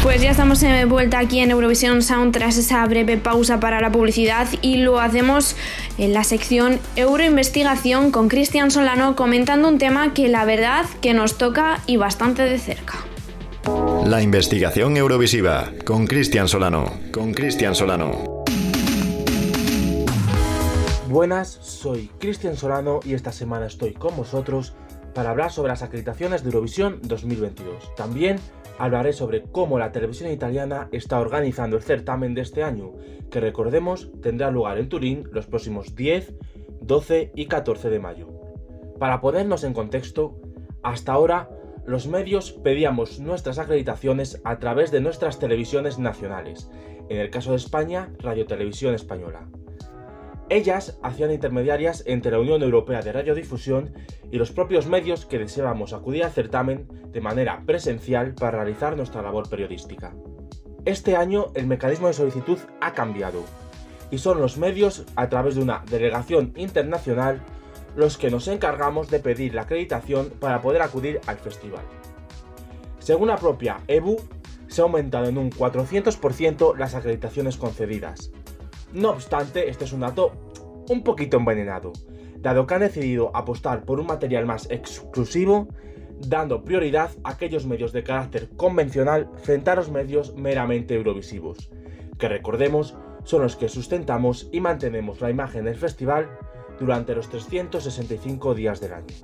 Pues 0.02 0.20
ya 0.20 0.32
estamos 0.32 0.58
de 0.58 0.84
vuelta 0.84 1.20
aquí 1.20 1.38
en 1.38 1.52
Eurovisión 1.52 2.02
Sound 2.02 2.32
tras 2.32 2.56
esa 2.56 2.84
breve 2.86 3.18
pausa 3.18 3.60
para 3.60 3.80
la 3.80 3.92
publicidad 3.92 4.48
y 4.62 4.78
lo 4.78 4.98
hacemos 4.98 5.54
en 5.96 6.12
la 6.12 6.24
sección 6.24 6.80
Euroinvestigación 6.96 8.10
con 8.10 8.28
Cristian 8.28 8.72
Solano 8.72 9.14
comentando 9.14 9.68
un 9.68 9.78
tema 9.78 10.12
que 10.12 10.26
la 10.26 10.44
verdad 10.44 10.84
que 11.00 11.14
nos 11.14 11.38
toca 11.38 11.82
y 11.86 11.98
bastante 11.98 12.42
de 12.42 12.58
cerca. 12.58 12.94
La 14.04 14.22
investigación 14.22 14.96
Eurovisiva 14.96 15.70
con 15.84 16.08
Cristian 16.08 16.48
Solano. 16.48 16.98
Con 17.12 17.32
Cristian 17.32 17.76
Solano. 17.76 18.31
Buenas, 21.12 21.58
soy 21.60 22.08
Cristian 22.18 22.56
Solano 22.56 23.00
y 23.04 23.12
esta 23.12 23.32
semana 23.32 23.66
estoy 23.66 23.92
con 23.92 24.16
vosotros 24.16 24.72
para 25.14 25.28
hablar 25.28 25.52
sobre 25.52 25.68
las 25.68 25.82
acreditaciones 25.82 26.42
de 26.42 26.48
Eurovisión 26.48 27.00
2022. 27.02 27.94
También 27.96 28.36
hablaré 28.78 29.12
sobre 29.12 29.42
cómo 29.42 29.78
la 29.78 29.92
televisión 29.92 30.30
italiana 30.30 30.88
está 30.90 31.20
organizando 31.20 31.76
el 31.76 31.82
certamen 31.82 32.32
de 32.32 32.40
este 32.40 32.62
año, 32.62 32.94
que 33.30 33.40
recordemos 33.40 34.10
tendrá 34.22 34.50
lugar 34.50 34.78
en 34.78 34.88
Turín 34.88 35.28
los 35.32 35.46
próximos 35.46 35.94
10, 35.94 36.32
12 36.80 37.32
y 37.34 37.44
14 37.44 37.90
de 37.90 38.00
mayo. 38.00 38.28
Para 38.98 39.20
ponernos 39.20 39.64
en 39.64 39.74
contexto, 39.74 40.40
hasta 40.82 41.12
ahora 41.12 41.50
los 41.84 42.06
medios 42.06 42.52
pedíamos 42.52 43.20
nuestras 43.20 43.58
acreditaciones 43.58 44.40
a 44.44 44.58
través 44.58 44.90
de 44.90 45.02
nuestras 45.02 45.38
televisiones 45.38 45.98
nacionales, 45.98 46.70
en 47.10 47.18
el 47.18 47.28
caso 47.28 47.50
de 47.50 47.58
España, 47.58 48.14
Radio 48.18 48.46
Televisión 48.46 48.94
Española. 48.94 49.50
Ellas 50.52 50.98
hacían 51.02 51.32
intermediarias 51.32 52.02
entre 52.04 52.30
la 52.30 52.38
Unión 52.38 52.62
Europea 52.62 53.00
de 53.00 53.10
Radiodifusión 53.10 53.94
y 54.30 54.36
los 54.36 54.52
propios 54.52 54.86
medios 54.86 55.24
que 55.24 55.38
deseábamos 55.38 55.94
acudir 55.94 56.24
al 56.24 56.30
certamen 56.30 56.86
de 57.10 57.22
manera 57.22 57.62
presencial 57.64 58.34
para 58.34 58.58
realizar 58.58 58.94
nuestra 58.94 59.22
labor 59.22 59.48
periodística. 59.48 60.14
Este 60.84 61.16
año 61.16 61.46
el 61.54 61.66
mecanismo 61.66 62.08
de 62.08 62.12
solicitud 62.12 62.58
ha 62.82 62.92
cambiado 62.92 63.42
y 64.10 64.18
son 64.18 64.42
los 64.42 64.58
medios, 64.58 65.06
a 65.16 65.30
través 65.30 65.54
de 65.54 65.62
una 65.62 65.84
delegación 65.90 66.52
internacional, 66.56 67.40
los 67.96 68.18
que 68.18 68.30
nos 68.30 68.46
encargamos 68.46 69.08
de 69.08 69.20
pedir 69.20 69.54
la 69.54 69.62
acreditación 69.62 70.28
para 70.38 70.60
poder 70.60 70.82
acudir 70.82 71.18
al 71.28 71.38
festival. 71.38 71.84
Según 72.98 73.28
la 73.28 73.38
propia 73.38 73.78
EBU, 73.88 74.18
se 74.68 74.82
ha 74.82 74.84
aumentado 74.84 75.30
en 75.30 75.38
un 75.38 75.50
400% 75.50 76.76
las 76.76 76.94
acreditaciones 76.94 77.56
concedidas. 77.56 78.32
No 78.92 79.10
obstante, 79.10 79.70
este 79.70 79.84
es 79.84 79.92
un 79.92 80.00
dato 80.00 80.32
un 80.90 81.02
poquito 81.02 81.38
envenenado, 81.38 81.92
dado 82.38 82.66
que 82.66 82.74
han 82.74 82.80
decidido 82.80 83.34
apostar 83.34 83.84
por 83.84 84.00
un 84.00 84.06
material 84.06 84.44
más 84.44 84.70
exclusivo, 84.70 85.68
dando 86.28 86.62
prioridad 86.62 87.10
a 87.24 87.30
aquellos 87.30 87.66
medios 87.66 87.92
de 87.92 88.04
carácter 88.04 88.50
convencional 88.56 89.30
frente 89.42 89.70
a 89.70 89.76
los 89.76 89.90
medios 89.90 90.34
meramente 90.36 90.94
eurovisivos, 90.94 91.70
que 92.18 92.28
recordemos 92.28 92.96
son 93.24 93.42
los 93.42 93.56
que 93.56 93.68
sustentamos 93.68 94.48
y 94.52 94.60
mantenemos 94.60 95.20
la 95.20 95.30
imagen 95.30 95.64
del 95.64 95.76
festival 95.76 96.28
durante 96.78 97.14
los 97.14 97.28
365 97.30 98.54
días 98.54 98.80
del 98.80 98.92
año. 98.92 99.14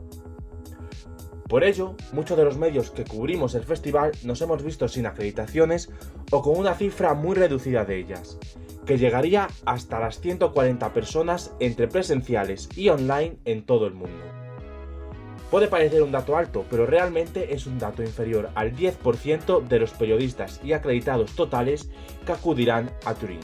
Por 1.48 1.64
ello, 1.64 1.96
muchos 2.12 2.36
de 2.36 2.44
los 2.44 2.58
medios 2.58 2.90
que 2.90 3.04
cubrimos 3.04 3.54
el 3.54 3.64
festival 3.64 4.12
nos 4.22 4.40
hemos 4.42 4.62
visto 4.62 4.86
sin 4.86 5.06
acreditaciones 5.06 5.90
o 6.30 6.42
con 6.42 6.56
una 6.58 6.74
cifra 6.74 7.14
muy 7.14 7.34
reducida 7.34 7.84
de 7.84 7.98
ellas, 7.98 8.38
que 8.88 8.96
llegaría 8.96 9.48
hasta 9.66 10.00
las 10.00 10.18
140 10.18 10.94
personas 10.94 11.52
entre 11.60 11.88
presenciales 11.88 12.70
y 12.74 12.88
online 12.88 13.36
en 13.44 13.62
todo 13.62 13.86
el 13.86 13.92
mundo. 13.92 14.24
Puede 15.50 15.68
parecer 15.68 16.02
un 16.02 16.10
dato 16.10 16.38
alto, 16.38 16.64
pero 16.70 16.86
realmente 16.86 17.52
es 17.52 17.66
un 17.66 17.78
dato 17.78 18.02
inferior 18.02 18.48
al 18.54 18.74
10% 18.74 19.62
de 19.62 19.78
los 19.78 19.90
periodistas 19.90 20.62
y 20.64 20.72
acreditados 20.72 21.32
totales 21.32 21.90
que 22.24 22.32
acudirán 22.32 22.90
a 23.04 23.12
Turín. 23.12 23.40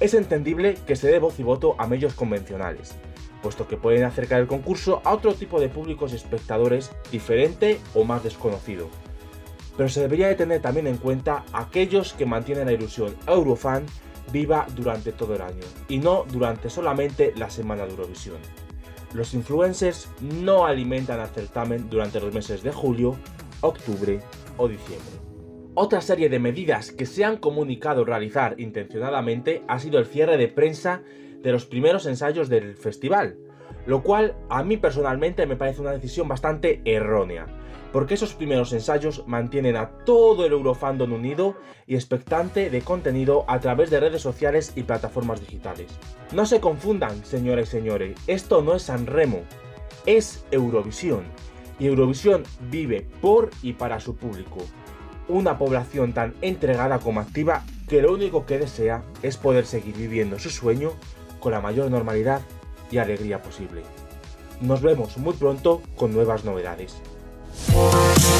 Es 0.00 0.14
entendible 0.14 0.74
que 0.84 0.96
se 0.96 1.06
dé 1.06 1.20
voz 1.20 1.38
y 1.38 1.44
voto 1.44 1.76
a 1.78 1.86
medios 1.86 2.14
convencionales, 2.14 2.96
puesto 3.40 3.68
que 3.68 3.76
pueden 3.76 4.02
acercar 4.02 4.40
el 4.40 4.48
concurso 4.48 5.00
a 5.04 5.14
otro 5.14 5.34
tipo 5.34 5.60
de 5.60 5.68
públicos 5.68 6.12
espectadores 6.12 6.90
diferente 7.12 7.78
o 7.94 8.02
más 8.02 8.24
desconocido. 8.24 8.88
Pero 9.76 9.88
se 9.88 10.00
debería 10.00 10.26
de 10.26 10.34
tener 10.34 10.60
también 10.60 10.88
en 10.88 10.96
cuenta 10.96 11.44
aquellos 11.52 12.14
que 12.14 12.26
mantienen 12.26 12.66
la 12.66 12.72
ilusión 12.72 13.14
Eurofan 13.28 13.86
viva 14.32 14.66
durante 14.74 15.12
todo 15.12 15.34
el 15.34 15.42
año, 15.42 15.62
y 15.88 15.98
no 15.98 16.24
durante 16.30 16.70
solamente 16.70 17.32
la 17.36 17.50
semana 17.50 17.84
de 17.84 17.90
Eurovisión. 17.90 18.38
Los 19.12 19.34
influencers 19.34 20.08
no 20.20 20.66
alimentan 20.66 21.20
al 21.20 21.28
certamen 21.28 21.88
durante 21.88 22.20
los 22.20 22.34
meses 22.34 22.62
de 22.62 22.72
julio, 22.72 23.16
octubre 23.60 24.20
o 24.56 24.68
diciembre. 24.68 25.24
Otra 25.74 26.00
serie 26.00 26.28
de 26.28 26.38
medidas 26.38 26.92
que 26.92 27.06
se 27.06 27.24
han 27.24 27.36
comunicado 27.36 28.04
realizar 28.04 28.54
intencionadamente 28.58 29.62
ha 29.66 29.78
sido 29.78 29.98
el 29.98 30.06
cierre 30.06 30.36
de 30.36 30.48
prensa 30.48 31.02
de 31.42 31.52
los 31.52 31.66
primeros 31.66 32.06
ensayos 32.06 32.48
del 32.48 32.76
festival, 32.76 33.36
lo 33.86 34.02
cual 34.02 34.36
a 34.48 34.62
mí 34.62 34.76
personalmente 34.76 35.46
me 35.46 35.56
parece 35.56 35.80
una 35.80 35.92
decisión 35.92 36.28
bastante 36.28 36.80
errónea, 36.84 37.46
porque 37.94 38.14
esos 38.14 38.34
primeros 38.34 38.72
ensayos 38.72 39.22
mantienen 39.28 39.76
a 39.76 39.88
todo 40.04 40.44
el 40.44 40.50
Eurofandom 40.50 41.12
unido 41.12 41.54
y 41.86 41.94
expectante 41.94 42.68
de 42.68 42.82
contenido 42.82 43.44
a 43.46 43.60
través 43.60 43.88
de 43.88 44.00
redes 44.00 44.20
sociales 44.20 44.72
y 44.74 44.82
plataformas 44.82 45.38
digitales. 45.38 45.86
No 46.32 46.44
se 46.44 46.58
confundan, 46.58 47.24
señoras 47.24 47.68
y 47.68 47.70
señores, 47.70 48.18
esto 48.26 48.62
no 48.62 48.74
es 48.74 48.82
San 48.82 49.06
Remo, 49.06 49.42
es 50.06 50.44
Eurovisión, 50.50 51.22
y 51.78 51.86
Eurovisión 51.86 52.42
vive 52.68 53.06
por 53.20 53.50
y 53.62 53.74
para 53.74 54.00
su 54.00 54.16
público. 54.16 54.58
Una 55.28 55.56
población 55.56 56.12
tan 56.12 56.34
entregada 56.40 56.98
como 56.98 57.20
activa 57.20 57.62
que 57.88 58.02
lo 58.02 58.12
único 58.12 58.44
que 58.44 58.58
desea 58.58 59.04
es 59.22 59.36
poder 59.36 59.66
seguir 59.66 59.96
viviendo 59.96 60.40
su 60.40 60.50
sueño 60.50 60.90
con 61.38 61.52
la 61.52 61.60
mayor 61.60 61.92
normalidad 61.92 62.42
y 62.90 62.98
alegría 62.98 63.40
posible. 63.40 63.82
Nos 64.60 64.82
vemos 64.82 65.16
muy 65.16 65.34
pronto 65.34 65.80
con 65.94 66.12
nuevas 66.12 66.44
novedades. 66.44 67.00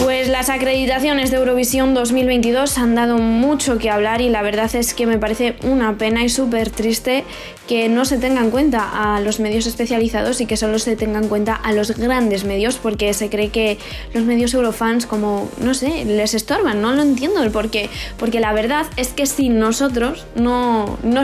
Pues 0.03 0.29
las 0.29 0.49
acreditaciones 0.49 1.31
de 1.31 1.39
Eurovisión 1.39 1.95
2022 1.95 2.79
han 2.79 2.95
dado 2.95 3.19
mucho 3.19 3.79
que 3.79 3.91
hablar 3.91 4.21
y 4.21 4.29
la 4.29 4.43
verdad 4.43 4.75
es 4.75 4.95
que 4.95 5.07
me 5.07 5.19
parece 5.19 5.57
una 5.63 5.97
pena 5.99 6.23
y 6.25 6.29
súper 6.29 6.71
triste 6.71 7.25
que 7.67 7.89
no 7.89 8.05
se 8.05 8.19
tenga 8.19 8.41
en 8.41 8.51
cuenta 8.51 9.15
a 9.15 9.21
los 9.21 9.41
medios 9.41 9.67
especializados 9.67 10.41
y 10.41 10.47
que 10.47 10.57
solo 10.57 10.79
se 10.79 10.97
tenga 10.97 11.19
en 11.19 11.29
cuenta 11.29 11.55
a 11.55 11.73
los 11.73 11.97
grandes 11.97 12.45
medios 12.45 12.77
porque 12.77 13.15
se 13.15 13.31
cree 13.31 13.49
que 13.49 13.79
los 14.13 14.25
medios 14.25 14.53
eurofans 14.53 15.07
como, 15.07 15.49
no 15.59 15.73
sé, 15.73 16.05
les 16.05 16.35
estorban, 16.35 16.83
no 16.83 16.93
lo 16.93 17.03
entiendo 17.03 17.43
el 17.43 17.51
por 17.51 17.71
qué, 17.71 17.89
porque 18.19 18.41
la 18.41 18.53
verdad 18.53 18.87
es 18.97 19.09
que 19.09 19.25
sin 19.25 19.59
nosotros 19.59 20.27
no, 20.35 20.99
no 21.03 21.23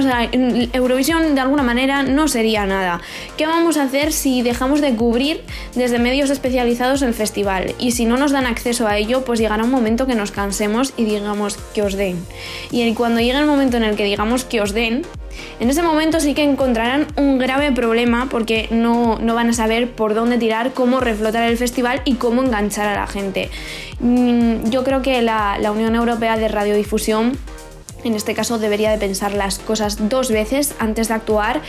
Eurovisión 0.72 1.34
de 1.34 1.40
alguna 1.40 1.62
manera 1.62 2.02
no 2.02 2.26
sería 2.26 2.64
nada. 2.64 3.00
¿Qué 3.36 3.46
vamos 3.46 3.76
a 3.76 3.82
hacer 3.82 4.12
si 4.12 4.40
dejamos 4.42 4.80
de 4.80 4.94
cubrir 4.94 5.42
desde 5.74 5.98
medios 5.98 6.30
especializados 6.30 7.02
el 7.02 7.12
festival? 7.12 7.74
Y 7.80 7.92
si 7.92 8.04
no 8.04 8.16
nos 8.16 8.32
dan 8.32 8.46
acceso 8.46 8.86
a 8.86 8.98
ello, 8.98 9.24
pues 9.24 9.40
llegará 9.40 9.64
un 9.64 9.70
momento 9.70 10.06
que 10.06 10.14
nos 10.14 10.30
cansemos 10.30 10.92
y 10.96 11.04
digamos 11.04 11.56
que 11.74 11.82
os 11.82 11.94
den. 11.94 12.24
Y 12.70 12.92
cuando 12.94 13.20
llegue 13.20 13.38
el 13.38 13.46
momento 13.46 13.78
en 13.78 13.84
el 13.84 13.96
que 13.96 14.04
digamos 14.04 14.44
que 14.44 14.60
os 14.60 14.72
den, 14.72 15.02
en 15.58 15.70
ese 15.70 15.82
momento 15.82 16.20
sí 16.20 16.34
que 16.34 16.42
encontrarán 16.42 17.06
un 17.16 17.38
grave 17.38 17.72
problema 17.72 18.28
porque 18.30 18.68
no, 18.70 19.18
van 19.18 19.48
a 19.48 19.52
saber 19.52 19.90
por 19.90 20.14
dónde 20.14 20.38
tirar, 20.38 20.72
cómo 20.72 21.00
reflotar 21.00 21.48
el 21.48 21.56
festival 21.56 22.02
y 22.04 22.14
cómo 22.14 22.42
enganchar 22.42 22.88
a 22.88 22.94
la 22.94 23.06
gente. 23.06 23.50
Mm, 24.00 24.68
yo 24.70 24.84
creo 24.84 25.02
que 25.02 25.22
la, 25.22 25.58
la 25.58 25.72
Unión 25.72 25.94
Europea 25.94 26.36
de 26.36 26.48
Radiodifusión 26.48 27.38
en 28.04 28.14
este 28.14 28.34
caso 28.34 28.58
debería 28.58 28.90
de 28.90 28.98
pensar 28.98 29.32
las 29.32 29.58
cosas 29.58 30.08
dos 30.08 30.30
veces 30.30 30.74
antes 30.78 31.08
de 31.08 31.14
actuar 31.14 31.60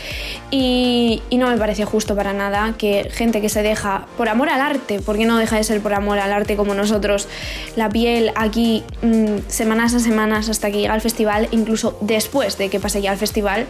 y, 0.50 1.22
no 1.32 1.48
me 1.48 1.58
parece 1.58 1.84
justo 1.84 2.14
para 2.14 2.32
nada 2.32 2.74
que 2.78 3.10
gente 3.10 3.40
que 3.40 3.48
se 3.48 3.62
deja 3.62 4.06
por 4.16 4.28
amor 4.28 4.48
al 4.48 4.60
arte, 4.60 5.00
porque 5.04 5.26
no 5.26 5.38
deja 5.38 5.56
de 5.56 5.64
ser 5.64 5.80
por 5.80 5.92
amor 5.92 6.20
al 6.20 6.32
arte 6.32 6.54
como 6.54 6.72
nosotros, 6.74 7.26
la 7.74 7.88
piel 7.88 8.30
aquí 8.36 8.84
mm, 9.02 9.48
semanas 9.48 9.92
a 9.94 9.98
semanas 9.98 10.48
hasta 10.48 10.70
que 10.70 10.78
llega 10.78 10.94
al 10.94 11.00
festival, 11.00 11.48
incluso 11.50 11.98
después 12.00 12.58
de 12.58 12.68
que 12.68 12.78
pase 12.78 13.02
ya 13.02 13.10
al 13.10 13.18
festival, 13.18 13.66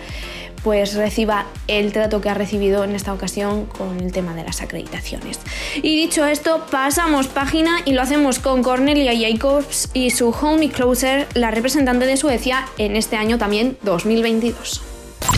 pues 0.63 0.95
reciba 0.95 1.47
el 1.67 1.93
trato 1.93 2.21
que 2.21 2.29
ha 2.29 2.35
recibido 2.35 2.85
en 2.85 2.95
esta 2.95 3.13
ocasión 3.13 3.67
con 3.67 4.01
el 4.01 4.13
tema 4.13 4.35
de 4.35 4.45
las 4.45 4.63
acreditaciones. 4.63 5.41
Y 5.77 5.97
dicho 5.97 6.25
esto, 6.27 6.67
pasamos 6.71 7.27
página 7.27 7.79
y 7.85 7.93
lo 7.93 8.03
hacemos 8.03 8.39
con 8.39 8.63
Cornelia 8.63 9.13
Jacobs 9.17 9.91
y 9.93 10.11
su 10.11 10.31
Homie 10.31 10.71
Closer, 10.71 11.27
la 11.35 11.51
representante 11.51 12.07
de 12.07 12.17
Suecia 12.17 12.52
en 12.79 12.97
este 12.97 13.17
año 13.17 13.39
también 13.39 13.77
2022. 13.83 14.83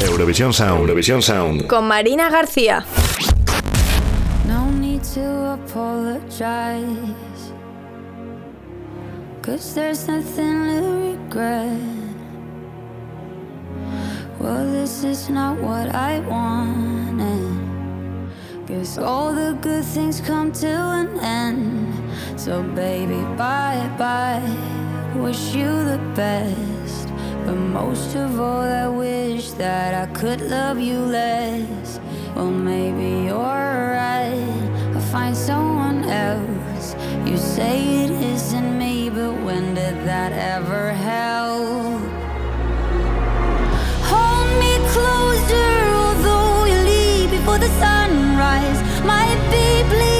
Eurovisión 0.00 0.53
Sound, 0.53 0.81
Eurovisión 0.81 1.22
Sound. 1.22 1.66
Con 1.66 1.87
Marina 1.87 2.31
García. 2.31 2.85
No 4.46 4.70
need 4.70 5.03
to 5.14 5.53
apologize. 5.53 7.14
Cause 9.42 9.74
there's 9.74 10.09
nothing 10.09 10.64
to 10.66 11.18
regret. 11.31 11.79
Well, 14.40 14.70
this 14.72 15.05
is 15.05 15.31
not 15.31 15.59
what 15.61 15.94
I 15.94 16.20
wanted. 16.20 17.64
Guess 18.66 18.98
all 18.98 19.33
the 19.33 19.57
good 19.61 19.85
things 19.85 20.20
come 20.20 20.50
to 20.53 20.66
an 20.66 21.18
end. 21.20 21.94
So, 22.40 22.62
baby, 22.74 23.22
bye 23.37 23.88
bye. 23.98 24.84
Wish 25.16 25.55
you 25.55 25.64
the 25.64 26.00
best. 26.14 27.09
But 27.46 27.55
most 27.55 28.14
of 28.16 28.40
all, 28.40 28.62
I 28.62 28.88
wish 28.88 29.53
that 29.53 29.94
I 29.94 30.12
could 30.12 30.40
love 30.40 30.79
you 30.79 30.98
less. 30.98 32.00
Well, 32.35 32.50
maybe 32.50 33.27
you're 33.27 33.38
right. 33.38 34.68
I'll 34.94 35.00
find 35.12 35.37
someone 35.37 36.05
else. 36.05 36.96
You 37.27 37.37
say 37.38 38.05
it 38.05 38.11
isn't 38.11 38.79
me, 38.79 39.09
but 39.09 39.33
when 39.44 39.74
did 39.74 39.96
that 40.05 40.33
ever 40.33 40.90
help? 40.90 42.03
Hold 44.11 44.50
me 44.62 44.72
closer, 44.92 45.70
although 46.03 46.64
you 46.64 46.79
leave 46.92 47.31
before 47.31 47.59
the 47.59 47.70
sunrise. 47.81 48.81
Might 49.05 49.40
be 49.50 49.66
bleeding, 49.88 50.13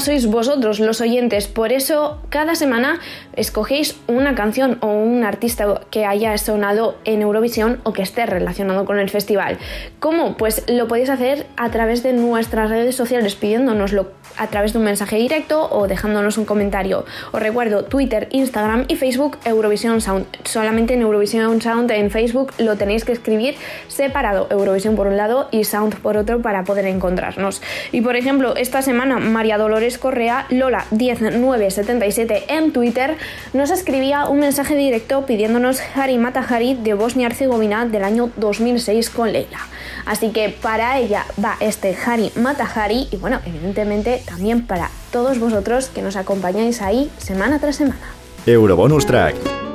sois 0.00 0.26
vosotros, 0.26 0.80
los 0.80 1.00
oyentes. 1.00 1.48
Por 1.48 1.72
eso 1.72 2.20
cada 2.28 2.54
semana 2.54 3.00
escogéis 3.34 3.96
una 4.06 4.34
canción 4.34 4.78
o 4.80 4.88
un 4.88 5.24
artista 5.24 5.82
que 5.90 6.04
haya 6.04 6.36
sonado 6.38 6.96
en 7.04 7.22
Eurovisión 7.22 7.80
o 7.84 7.92
que 7.92 8.02
esté 8.02 8.26
relacionado 8.26 8.84
con 8.84 8.98
el 8.98 9.10
festival. 9.10 9.58
¿Cómo? 10.00 10.36
Pues 10.36 10.64
lo 10.68 10.88
podéis 10.88 11.10
hacer 11.10 11.46
a 11.56 11.70
través 11.70 12.02
de 12.02 12.12
nuestras 12.12 12.70
redes 12.70 12.94
sociales 12.94 13.34
pidiéndonoslo 13.34 14.10
a 14.36 14.48
través 14.48 14.72
de 14.72 14.78
un 14.78 14.84
mensaje 14.84 15.16
directo 15.16 15.68
o 15.70 15.86
dejándonos 15.88 16.38
un 16.38 16.44
comentario. 16.44 17.04
Os 17.32 17.40
recuerdo 17.40 17.84
Twitter, 17.84 18.28
Instagram 18.32 18.84
y 18.88 18.96
Facebook 18.96 19.38
Eurovisión 19.44 20.00
Sound. 20.00 20.26
Solamente 20.44 20.94
en 20.94 21.02
Eurovisión 21.02 21.60
Sound 21.60 21.90
en 21.90 22.10
Facebook 22.10 22.52
lo 22.58 22.76
tenéis 22.76 23.04
que 23.04 23.12
escribir 23.12 23.54
separado, 23.88 24.46
Eurovisión 24.50 24.96
por 24.96 25.06
un 25.06 25.16
lado 25.16 25.48
y 25.50 25.64
Sound 25.64 25.96
por 26.00 26.16
otro 26.16 26.42
para 26.42 26.64
poder 26.64 26.86
encontrarnos. 26.86 27.62
Y 27.92 28.00
por 28.00 28.16
ejemplo, 28.16 28.56
esta 28.56 28.82
semana 28.82 29.18
María 29.18 29.58
Dolores 29.58 29.85
Correa, 29.98 30.46
Lola10977 30.50 32.42
en 32.48 32.72
Twitter, 32.72 33.16
nos 33.52 33.70
escribía 33.70 34.26
un 34.26 34.40
mensaje 34.40 34.76
directo 34.76 35.24
pidiéndonos 35.26 35.80
Hari 35.94 36.18
Matahari 36.18 36.74
de 36.74 36.94
Bosnia-Herzegovina 36.94 37.86
del 37.86 38.04
año 38.04 38.30
2006 38.36 39.10
con 39.10 39.32
Leila. 39.32 39.60
Así 40.04 40.30
que 40.30 40.48
para 40.48 40.98
ella 40.98 41.24
va 41.42 41.56
este 41.60 41.96
Hari 41.96 42.32
Matahari 42.36 43.08
y 43.10 43.16
bueno, 43.16 43.40
evidentemente 43.46 44.22
también 44.26 44.66
para 44.66 44.90
todos 45.10 45.38
vosotros 45.38 45.88
que 45.88 46.02
nos 46.02 46.16
acompañáis 46.16 46.82
ahí 46.82 47.10
semana 47.18 47.58
tras 47.58 47.76
semana. 47.76 48.00
Eurobonus 48.46 49.06
Track. 49.06 49.65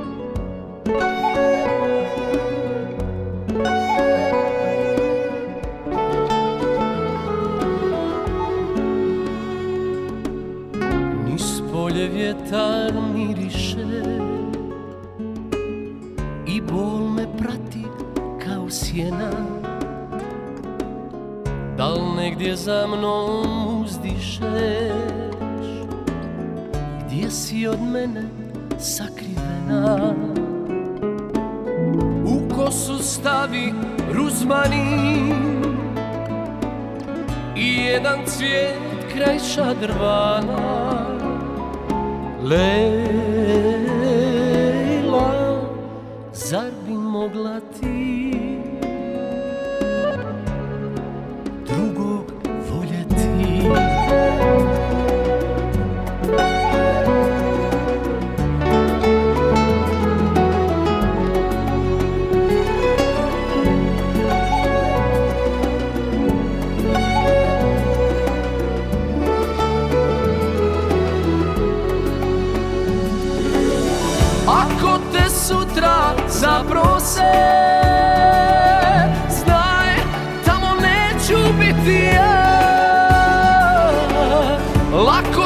Vjetar 12.32 12.94
miriše 13.14 14.04
I 16.48 16.62
bol 16.62 17.10
me 17.10 17.26
prati 17.38 17.86
kao 18.46 18.70
sjena. 18.70 19.32
Dal 21.78 22.16
negdje 22.16 22.56
za 22.56 22.88
mnom 22.88 23.82
uzdišeš? 23.84 24.42
Gdje 27.06 27.32
si 27.32 27.68
od 27.68 27.82
mene 27.82 28.24
sakrivena? 28.80 30.14
U 32.26 32.56
kosu 32.56 32.98
stavi 32.98 33.74
ruzmanin 34.14 35.64
I 37.56 37.76
jedan 37.76 38.20
cvijet 38.26 38.78
kraj 39.14 39.40
šadrvana 39.40 41.21
Lejla, 42.50 44.10
zar 46.34 46.72
bi 46.88 46.94
mogla 47.14 47.62
ti 47.76 48.41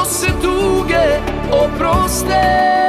se 0.05 0.31
tuge 0.41 1.21
oproste 1.51 2.84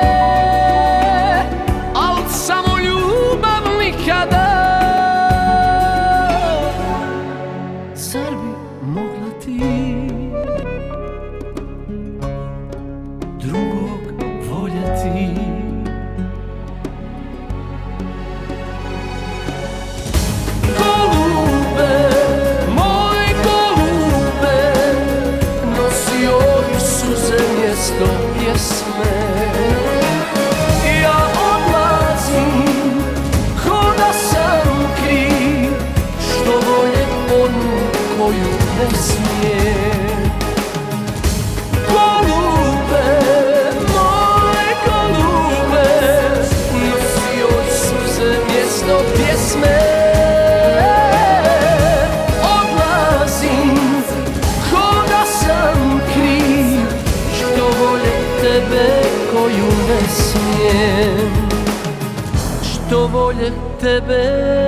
tebe, 63.79 64.67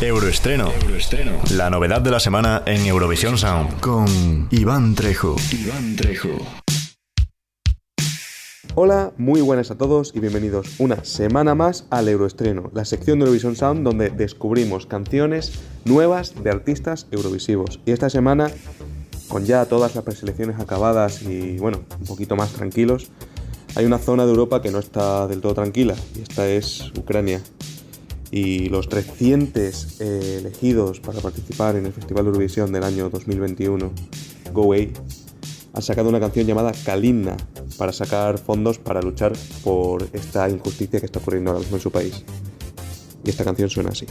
Euroestreno. 0.00 0.72
La 1.50 1.70
novedad 1.70 2.00
de 2.00 2.10
la 2.10 2.20
semana 2.20 2.62
en 2.66 2.86
Eurovisión 2.86 3.36
Sound. 3.36 3.80
Con 3.80 4.48
Iván 4.50 4.94
Trejo. 4.94 5.36
Iván 5.52 5.96
Trejo. 5.96 6.59
Hola, 8.76 9.12
muy 9.18 9.40
buenas 9.40 9.72
a 9.72 9.74
todos 9.74 10.12
y 10.14 10.20
bienvenidos 10.20 10.78
una 10.78 11.04
semana 11.04 11.56
más 11.56 11.86
al 11.90 12.08
Euroestreno, 12.08 12.70
la 12.72 12.84
sección 12.84 13.18
de 13.18 13.24
Eurovision 13.24 13.56
Sound 13.56 13.82
donde 13.82 14.10
descubrimos 14.10 14.86
canciones 14.86 15.54
nuevas 15.84 16.40
de 16.40 16.50
artistas 16.50 17.08
eurovisivos. 17.10 17.80
Y 17.84 17.90
esta 17.90 18.08
semana, 18.08 18.48
con 19.28 19.44
ya 19.44 19.66
todas 19.66 19.96
las 19.96 20.04
preselecciones 20.04 20.60
acabadas 20.60 21.20
y 21.22 21.58
bueno, 21.58 21.80
un 21.98 22.06
poquito 22.06 22.36
más 22.36 22.52
tranquilos, 22.52 23.10
hay 23.74 23.86
una 23.86 23.98
zona 23.98 24.24
de 24.24 24.30
Europa 24.30 24.62
que 24.62 24.70
no 24.70 24.78
está 24.78 25.26
del 25.26 25.40
todo 25.40 25.54
tranquila 25.54 25.96
y 26.16 26.22
esta 26.22 26.48
es 26.48 26.92
Ucrania. 26.96 27.42
y 28.30 28.68
los 28.68 28.86
recientes 28.86 30.00
eh, 30.00 30.36
elegidos 30.38 31.00
para 31.00 31.18
participar 31.18 31.74
en 31.74 31.86
el 31.86 31.92
Festival 31.92 32.22
de 32.22 32.28
Eurovisión 32.28 32.70
del 32.70 32.84
año 32.84 33.10
2021, 33.10 33.90
Go 34.52 34.62
Away, 34.62 34.92
han 35.72 35.82
sacado 35.82 36.08
una 36.08 36.20
canción 36.20 36.46
llamada 36.46 36.72
Kalimna 36.84 37.36
para 37.78 37.92
sacar 37.92 38.38
fondos 38.38 38.78
para 38.78 39.00
luchar 39.00 39.32
por 39.62 40.08
esta 40.12 40.48
injusticia 40.48 41.00
que 41.00 41.06
está 41.06 41.20
ocurriendo 41.20 41.50
ahora 41.50 41.60
mismo 41.60 41.76
en 41.76 41.82
su 41.82 41.90
país. 41.90 42.24
Y 43.24 43.30
esta 43.30 43.44
canción 43.44 43.68
suena 43.70 43.90
así. 43.90 44.06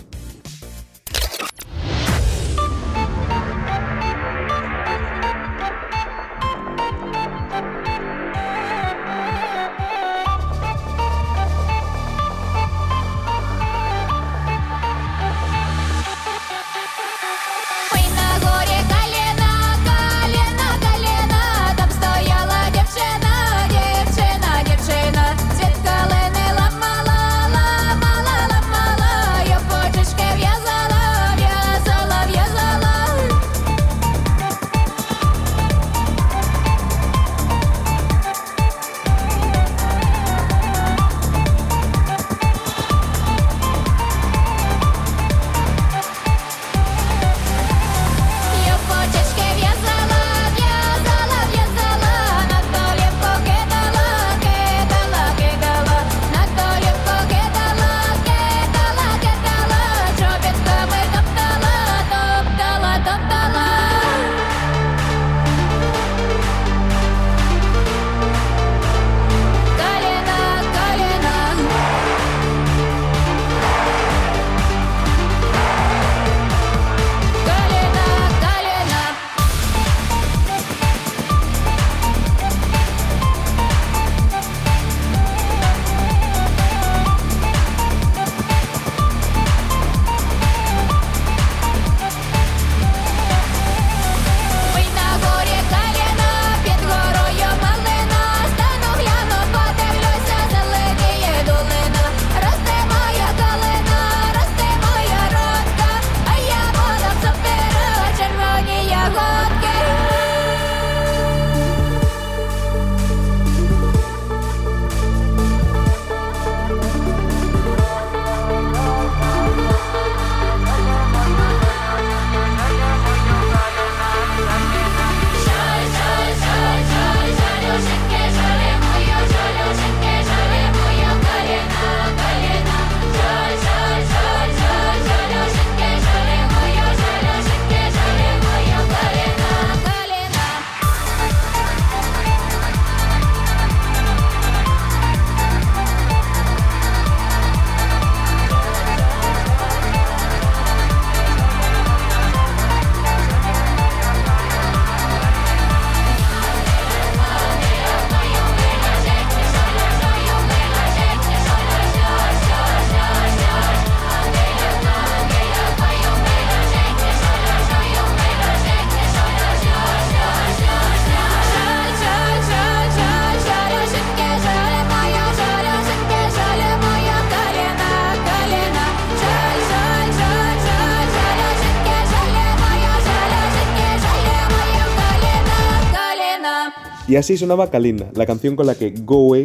Así 187.19 187.37
sonaba 187.37 187.69
Kalina, 187.69 188.09
la 188.15 188.25
canción 188.25 188.55
con 188.55 188.65
la 188.65 188.75
que 188.75 188.91
Go 188.91 189.35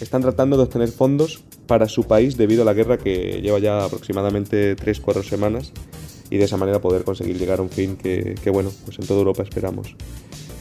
están 0.00 0.22
tratando 0.22 0.56
de 0.56 0.64
obtener 0.64 0.88
fondos 0.88 1.42
para 1.66 1.88
su 1.88 2.04
país 2.04 2.36
debido 2.36 2.62
a 2.62 2.64
la 2.64 2.74
guerra 2.74 2.98
que 2.98 3.40
lleva 3.40 3.58
ya 3.58 3.84
aproximadamente 3.84 4.76
3-4 4.76 5.22
semanas 5.22 5.72
y 6.30 6.38
de 6.38 6.44
esa 6.44 6.56
manera 6.56 6.80
poder 6.80 7.04
conseguir 7.04 7.38
llegar 7.38 7.60
a 7.60 7.62
un 7.62 7.70
fin 7.70 7.96
que, 7.96 8.34
que, 8.42 8.50
bueno, 8.50 8.70
pues 8.84 8.98
en 8.98 9.06
toda 9.06 9.20
Europa 9.20 9.42
esperamos. 9.42 9.94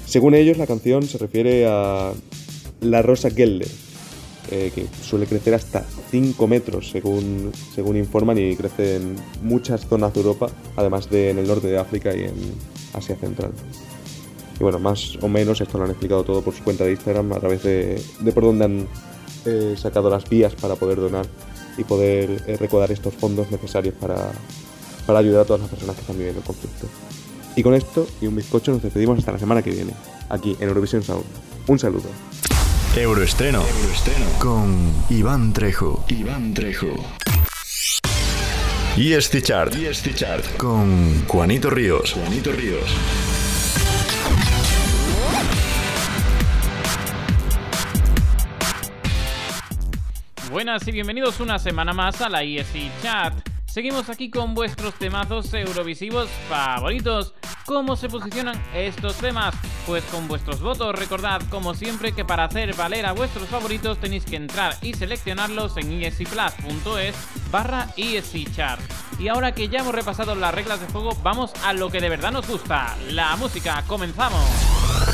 Según 0.06 0.36
ellos, 0.36 0.58
la 0.58 0.68
canción 0.68 1.04
se 1.04 1.18
refiere 1.18 1.66
a 1.66 2.14
la 2.82 3.02
rosa 3.02 3.32
Geller, 3.32 3.68
eh, 4.52 4.72
que 4.76 4.86
suele 5.02 5.26
crecer 5.26 5.56
hasta 5.56 5.84
5 6.12 6.48
metros 6.48 6.92
según, 6.92 7.52
según 7.74 7.98
informan 7.98 8.38
y 8.38 8.56
crece 8.56 8.98
en 8.98 9.16
muchas 9.42 9.88
zonas 9.88 10.14
de 10.14 10.20
Europa, 10.20 10.50
además 10.76 11.10
de 11.10 11.32
en 11.32 11.40
el 11.40 11.48
norte 11.48 11.68
de 11.68 11.80
África 11.80 12.16
y 12.16 12.26
en 12.26 12.34
Asia 12.94 13.16
Central. 13.16 13.52
Y 14.60 14.64
bueno, 14.64 14.80
más 14.80 15.18
o 15.22 15.28
menos 15.28 15.62
esto 15.62 15.78
lo 15.78 15.86
han 15.86 15.92
explicado 15.92 16.24
todo 16.24 16.42
por 16.42 16.54
su 16.54 16.64
cuenta 16.64 16.84
de 16.84 16.92
Instagram 16.92 17.34
a 17.34 17.40
través 17.40 17.64
de, 17.64 18.02
de 18.20 18.32
por 18.32 18.44
donde 18.44 18.66
han 18.66 18.88
eh, 19.46 19.76
sacado 19.78 20.10
las 20.10 20.30
vías 20.30 20.54
para 20.56 20.76
poder 20.76 20.98
donar 20.98 21.26
y 21.78 21.84
poder 21.84 22.44
eh, 22.48 22.58
recaudar 22.58 22.92
estos 22.92 23.14
fondos 23.16 23.52
necesarios 23.52 23.96
para, 24.00 24.32
para 25.06 25.20
ayudar 25.20 25.42
a 25.42 25.46
todas 25.46 25.62
las 25.62 25.70
personas 25.70 25.96
que 25.96 26.02
están 26.02 26.18
viviendo 26.18 26.40
el 26.40 26.46
conflicto. 26.46 26.88
Y 27.56 27.64
con 27.64 27.74
esto 27.74 28.08
y 28.22 28.28
un 28.28 28.36
bizcocho 28.36 28.72
nos 28.72 28.82
despedimos 28.82 29.20
hasta 29.20 29.32
la 29.32 29.40
semana 29.40 29.62
que 29.62 29.72
viene, 29.72 29.94
aquí 30.30 30.56
en 30.60 30.70
Eurovisión 30.70 31.04
Sound. 31.04 31.26
Un 31.68 31.80
saludo. 31.80 32.10
Euroestreno. 32.96 33.64
Con 34.40 34.92
Iván 35.10 35.52
Trejo. 35.54 36.06
Iván 36.10 36.54
Trejo. 36.54 36.94
Y 38.96 39.14
este 39.14 39.42
chart. 39.42 39.74
Con 40.58 41.26
Juanito 41.28 41.70
Ríos. 41.72 42.14
Juanito 42.14 42.52
Ríos. 42.52 42.84
Buenas 50.64 50.88
y 50.88 50.94
bienvenidos 50.94 51.42
una 51.42 51.60
semana 51.60 51.92
más 51.92 52.22
a 52.22 52.30
la 52.30 52.42
ESI 52.42 52.90
Chat. 53.02 53.34
Seguimos 53.66 54.08
aquí 54.08 54.30
con 54.30 54.54
vuestros 54.54 54.94
temazos 54.94 55.54
eurovisivos 55.54 56.30
favoritos. 56.48 57.34
¿Cómo 57.66 57.98
se 57.98 58.08
posicionan 58.08 58.56
estos 58.74 59.18
temas? 59.18 59.54
Pues 59.86 60.06
con 60.06 60.30
vuestros 60.30 60.62
votos. 60.62 60.98
Recordad, 60.98 61.42
como 61.50 61.74
siempre, 61.74 62.14
que 62.14 62.24
para 62.24 62.46
hacer 62.46 62.74
valer 62.76 63.06
a 63.06 63.12
vuestros 63.12 63.50
favoritos 63.50 63.98
tenéis 63.98 64.24
que 64.24 64.38
entrar 64.38 64.78
y 64.82 64.94
seleccionarlos 64.94 65.76
en 65.76 66.02
esiplus.es 66.02 67.14
barra 67.52 67.90
Chart. 68.56 68.80
Y 69.20 69.28
ahora 69.28 69.52
que 69.52 69.68
ya 69.68 69.80
hemos 69.80 69.94
repasado 69.94 70.34
las 70.34 70.56
reglas 70.56 70.80
de 70.80 70.88
juego, 70.88 71.12
vamos 71.24 71.52
a 71.66 71.74
lo 71.74 71.90
que 71.90 72.00
de 72.00 72.08
verdad 72.08 72.32
nos 72.32 72.48
gusta, 72.48 72.96
la 73.10 73.36
música. 73.36 73.84
¡Comenzamos! 73.86 75.13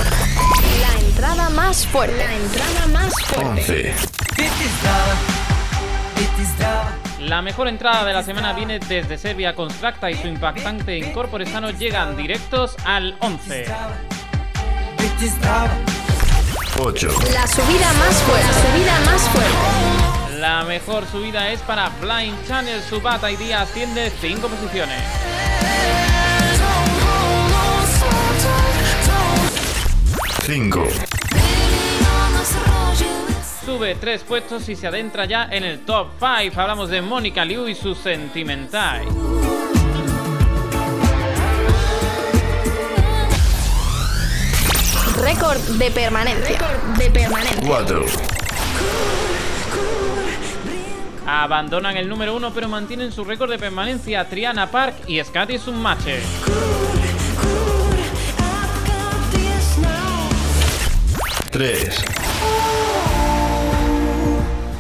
La 0.81 0.99
entrada 0.99 1.49
más 1.49 1.85
fuerte. 1.85 2.17
La 2.17 2.35
entrada 2.35 2.87
más 2.87 3.13
fuerte. 3.25 3.45
11. 3.45 3.73
Dit 4.35 4.45
is 4.45 4.83
Dava, 4.83 5.15
dit 6.15 6.39
is 6.39 6.57
Dava, 6.57 6.91
La 7.19 7.41
mejor 7.41 7.67
entrada 7.67 8.05
de 8.05 8.13
la 8.13 8.23
semana 8.23 8.53
viene 8.53 8.79
desde 8.79 9.17
Serbia 9.17 9.53
con 9.53 9.69
Stracta 9.69 10.09
y 10.09 10.15
su 10.15 10.27
impactante 10.27 10.97
Incorpore 10.97 11.45
Sano 11.45 11.71
llegan 11.71 12.15
directos 12.15 12.75
al 12.85 13.15
11. 13.19 13.65
8. 16.79 17.07
La 17.33 17.45
subida 17.47 17.93
más 17.93 18.15
fuerte. 18.23 18.47
Subida 18.53 18.99
más 19.05 19.21
fuerte. 19.29 20.39
La 20.39 20.63
mejor 20.63 21.05
subida 21.11 21.49
es 21.49 21.59
para 21.61 21.89
Blind 22.01 22.47
Channel, 22.47 22.81
su 22.81 23.01
Bata 23.01 23.29
y 23.29 23.35
Día 23.35 23.61
asciende 23.61 24.09
5 24.21 24.47
posiciones. 24.47 25.01
5. 30.49 30.83
Sube 33.63 33.93
3 33.93 34.23
puestos 34.23 34.67
y 34.67 34.75
se 34.75 34.87
adentra 34.87 35.25
ya 35.25 35.47
en 35.51 35.63
el 35.63 35.85
top 35.85 36.07
5. 36.17 36.59
Hablamos 36.59 36.89
de 36.89 37.03
Mónica 37.03 37.45
Liu 37.45 37.67
y 37.67 37.75
su 37.75 37.93
Sentimental. 37.93 39.03
Récord 45.21 45.59
de 45.77 45.91
permanencia. 45.91 46.59
de 46.97 47.11
permanencia. 47.11 47.67
4. 47.67 48.05
Abandonan 51.27 51.95
el 51.95 52.09
número 52.09 52.35
1 52.35 52.51
pero 52.55 52.67
mantienen 52.67 53.11
su 53.11 53.23
récord 53.23 53.51
de 53.51 53.59
permanencia 53.59 54.27
Triana 54.27 54.71
Park 54.71 54.95
y 55.05 55.23
Scotty 55.23 55.59
Submache. 55.59 56.23
3. 61.59 62.05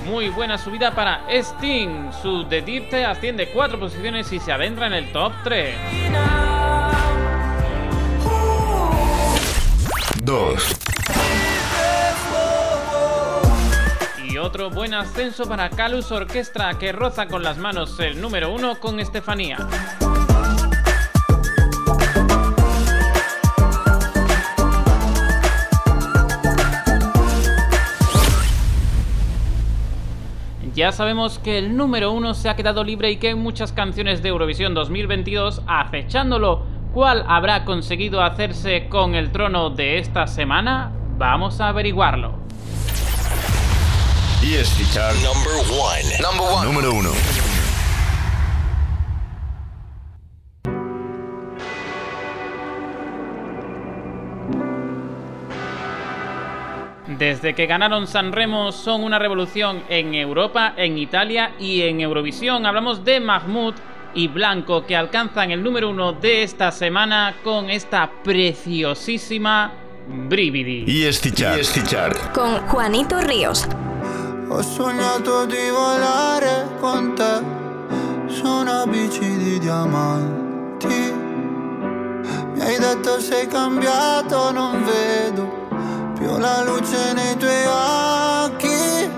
Muy 0.05 0.29
buena 0.29 0.57
subida 0.57 0.95
para 0.95 1.25
Sting. 1.29 2.09
Su 2.21 2.45
The 2.45 2.61
Dirte 2.61 3.03
asciende 3.03 3.49
4 3.49 3.77
posiciones 3.77 4.31
y 4.31 4.39
se 4.39 4.53
adentra 4.53 4.87
en 4.87 4.93
el 4.93 5.11
top 5.11 5.33
3. 5.43 5.75
2. 10.21 10.79
Y 14.23 14.37
otro 14.37 14.69
buen 14.69 14.93
ascenso 14.93 15.49
para 15.49 15.69
Calus 15.69 16.09
Orquestra 16.13 16.79
que 16.79 16.93
roza 16.93 17.27
con 17.27 17.43
las 17.43 17.57
manos 17.57 17.99
el 17.99 18.21
número 18.21 18.53
1 18.53 18.79
con 18.79 19.01
Estefanía. 19.01 19.57
Ya 30.79 30.93
sabemos 30.93 31.39
que 31.39 31.57
el 31.57 31.75
número 31.75 32.13
1 32.13 32.33
se 32.35 32.47
ha 32.47 32.55
quedado 32.55 32.85
libre 32.85 33.11
y 33.11 33.17
que 33.17 33.27
hay 33.27 33.35
muchas 33.35 33.73
canciones 33.73 34.23
de 34.23 34.29
Eurovisión 34.29 34.73
2022 34.73 35.61
acechándolo. 35.67 36.63
¿Cuál 36.93 37.25
habrá 37.27 37.65
conseguido 37.65 38.23
hacerse 38.23 38.87
con 38.87 39.13
el 39.13 39.29
trono 39.33 39.71
de 39.71 39.97
esta 39.97 40.25
semana? 40.25 40.93
Vamos 41.17 41.59
a 41.59 41.67
averiguarlo. 41.67 42.33
Chart 44.93 45.17
Number 45.17 45.53
1. 46.55 46.63
Número 46.63 46.93
1. 46.93 47.48
Desde 57.19 57.53
que 57.53 57.65
ganaron 57.65 58.07
San 58.07 58.31
Remo 58.31 58.71
son 58.71 59.03
una 59.03 59.19
revolución 59.19 59.83
en 59.89 60.15
Europa, 60.15 60.73
en 60.77 60.97
Italia 60.97 61.51
y 61.59 61.81
en 61.81 61.99
Eurovisión. 61.99 62.65
Hablamos 62.65 63.03
de 63.03 63.19
Mahmoud 63.19 63.73
y 64.13 64.29
Blanco 64.29 64.85
que 64.85 64.95
alcanzan 64.95 65.51
el 65.51 65.61
número 65.61 65.89
uno 65.89 66.13
de 66.13 66.43
esta 66.43 66.71
semana 66.71 67.35
con 67.43 67.69
esta 67.69 68.09
preciosísima 68.23 69.73
Brividi. 70.07 70.85
ESC 71.05 71.33
Chart. 71.33 71.59
ESC 71.59 71.83
Chart. 71.85 72.31
Con 72.31 72.57
Juanito 72.69 73.19
Ríos. 73.19 73.67
Ho 74.49 74.63
sognato 74.63 75.45
di 75.45 75.69
volare 75.71 76.67
con 76.79 77.15
te 77.15 78.33
su 78.33 78.47
una 78.47 78.85
bici 78.85 79.35
di 79.35 79.59
diamanti. 79.59 81.13
Mi 82.53 82.61
hai 82.61 82.79
detto 82.79 83.19
sei 83.19 83.45
cambiato, 83.45 84.53
non 84.53 84.85
vedo 84.85 85.58
più 86.19 86.37
la 86.37 86.61
luce 86.63 87.13
nei 87.13 87.37
tuoi 87.37 87.65
occhi. 87.65 89.09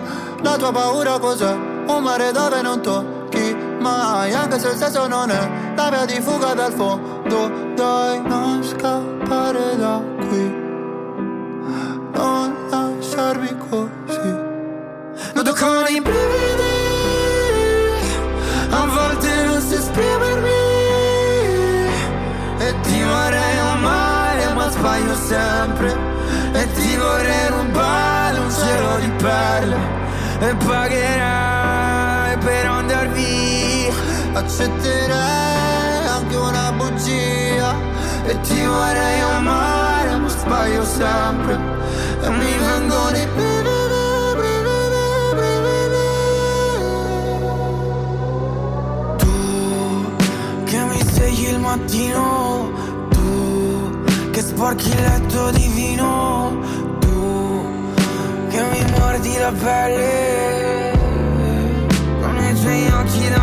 La 0.43 0.55
tua 0.55 0.71
paura 0.71 1.17
cos'è? 1.17 1.51
Un 1.51 2.03
mare 2.03 2.31
dove 2.31 2.61
non 2.61 2.81
tocchi 2.81 3.55
mai, 3.79 4.33
anche 4.33 4.59
se 4.59 4.69
il 4.69 4.77
senso 4.77 5.07
non 5.07 5.31
è 5.31 5.73
la 5.75 5.89
via 5.89 6.05
di 6.05 6.21
fuga 6.21 6.53
dal 6.53 6.71
fondo. 6.71 7.69
Dai, 7.75 8.21
non 8.21 8.63
scappare 8.63 9.75
da 9.77 10.01
qui, 10.29 10.70
Accetterei 34.41 36.07
anche 36.07 36.35
una 36.35 36.71
bugia. 36.71 37.75
E 38.25 38.39
ti 38.41 38.65
vorrei 38.65 39.19
amare 39.21 40.15
ma 40.17 40.27
sbaglio 40.27 40.83
sempre. 40.83 41.53
E 42.21 42.29
mi 42.29 42.57
vengono 42.57 43.17
i 43.17 43.27
brividi 43.35 43.71
che 50.71 50.77
mi 50.77 51.01
svegli 51.03 51.47
il 51.49 51.59
mattino, 51.59 52.71
tu 53.09 54.03
che 54.31 54.41
sporchi 54.41 54.87
il 54.89 55.01
letto 55.01 55.51
di 55.51 55.67
vino, 55.67 56.57
tu 56.99 57.65
che 58.49 58.61
mi 58.71 58.91
mordi 58.97 59.37
la 59.37 59.51
pelle 59.51 60.91
con 62.21 62.37
i 62.37 62.53
tuoi 62.61 62.87
occhi 62.87 63.29
da 63.29 63.40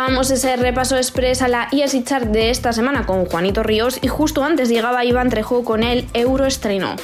Escuchábamos 0.00 0.30
ese 0.30 0.56
repaso 0.56 0.96
express 0.96 1.42
a 1.42 1.48
la 1.48 1.68
ESI 1.70 2.04
Chart 2.04 2.24
de 2.24 2.48
esta 2.48 2.72
semana 2.72 3.04
con 3.04 3.26
Juanito 3.26 3.62
Ríos 3.62 3.98
y 4.00 4.08
justo 4.08 4.42
antes 4.42 4.70
llegaba 4.70 5.04
Iván 5.04 5.28
Trejo 5.28 5.62
con 5.62 5.82
el 5.82 6.08
Euroestreno. 6.14 6.96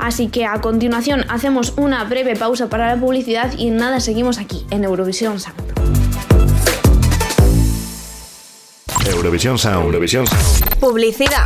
Así 0.00 0.26
que 0.26 0.46
a 0.46 0.60
continuación 0.60 1.24
hacemos 1.28 1.74
una 1.76 2.02
breve 2.02 2.34
pausa 2.34 2.68
para 2.68 2.92
la 2.92 3.00
publicidad 3.00 3.52
y 3.56 3.70
nada, 3.70 4.00
seguimos 4.00 4.38
aquí 4.38 4.66
en 4.70 4.82
Eurovisión 4.82 5.38
Sound. 5.38 5.60
Eurovisión 9.06 9.56
Sound. 9.56 9.84
Eurovisión 9.86 10.26
Sound. 10.26 10.80
Publicidad. 10.80 11.44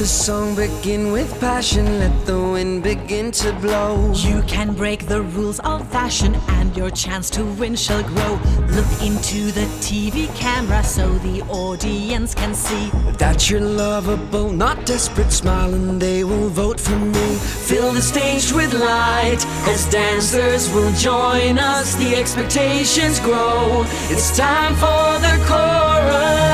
The 0.00 0.06
song 0.06 0.54
begin 0.56 1.12
with 1.12 1.28
passion, 1.40 1.84
let 1.98 2.24
the 2.24 2.40
wind 2.40 2.82
begin 2.82 3.30
to 3.30 3.52
blow. 3.60 4.10
You 4.14 4.40
can 4.46 4.72
break 4.72 5.06
the 5.06 5.20
rules 5.20 5.60
of 5.60 5.86
fashion 5.92 6.34
and 6.56 6.74
your 6.74 6.88
chance 6.88 7.28
to 7.36 7.44
win 7.44 7.76
shall 7.76 8.02
grow. 8.02 8.40
Look 8.68 8.90
into 9.02 9.52
the 9.52 9.66
TV 9.84 10.34
camera 10.34 10.82
so 10.82 11.06
the 11.18 11.42
audience 11.50 12.34
can 12.34 12.54
see. 12.54 12.88
That 13.18 13.50
you're 13.50 13.60
lovable, 13.60 14.50
not 14.50 14.86
desperate, 14.86 15.32
smiling, 15.32 15.98
they 15.98 16.24
will 16.24 16.48
vote 16.48 16.80
for 16.80 16.96
me. 16.96 17.34
Fill 17.68 17.92
the 17.92 18.00
stage 18.00 18.54
with 18.54 18.72
light 18.72 19.44
as 19.68 19.84
dancers 19.90 20.72
will 20.72 20.94
join 20.94 21.58
us. 21.58 21.94
The 21.96 22.16
expectations 22.16 23.20
grow. 23.20 23.84
It's 24.08 24.34
time 24.34 24.74
for 24.76 25.20
the 25.26 25.36
chorus. 25.46 26.49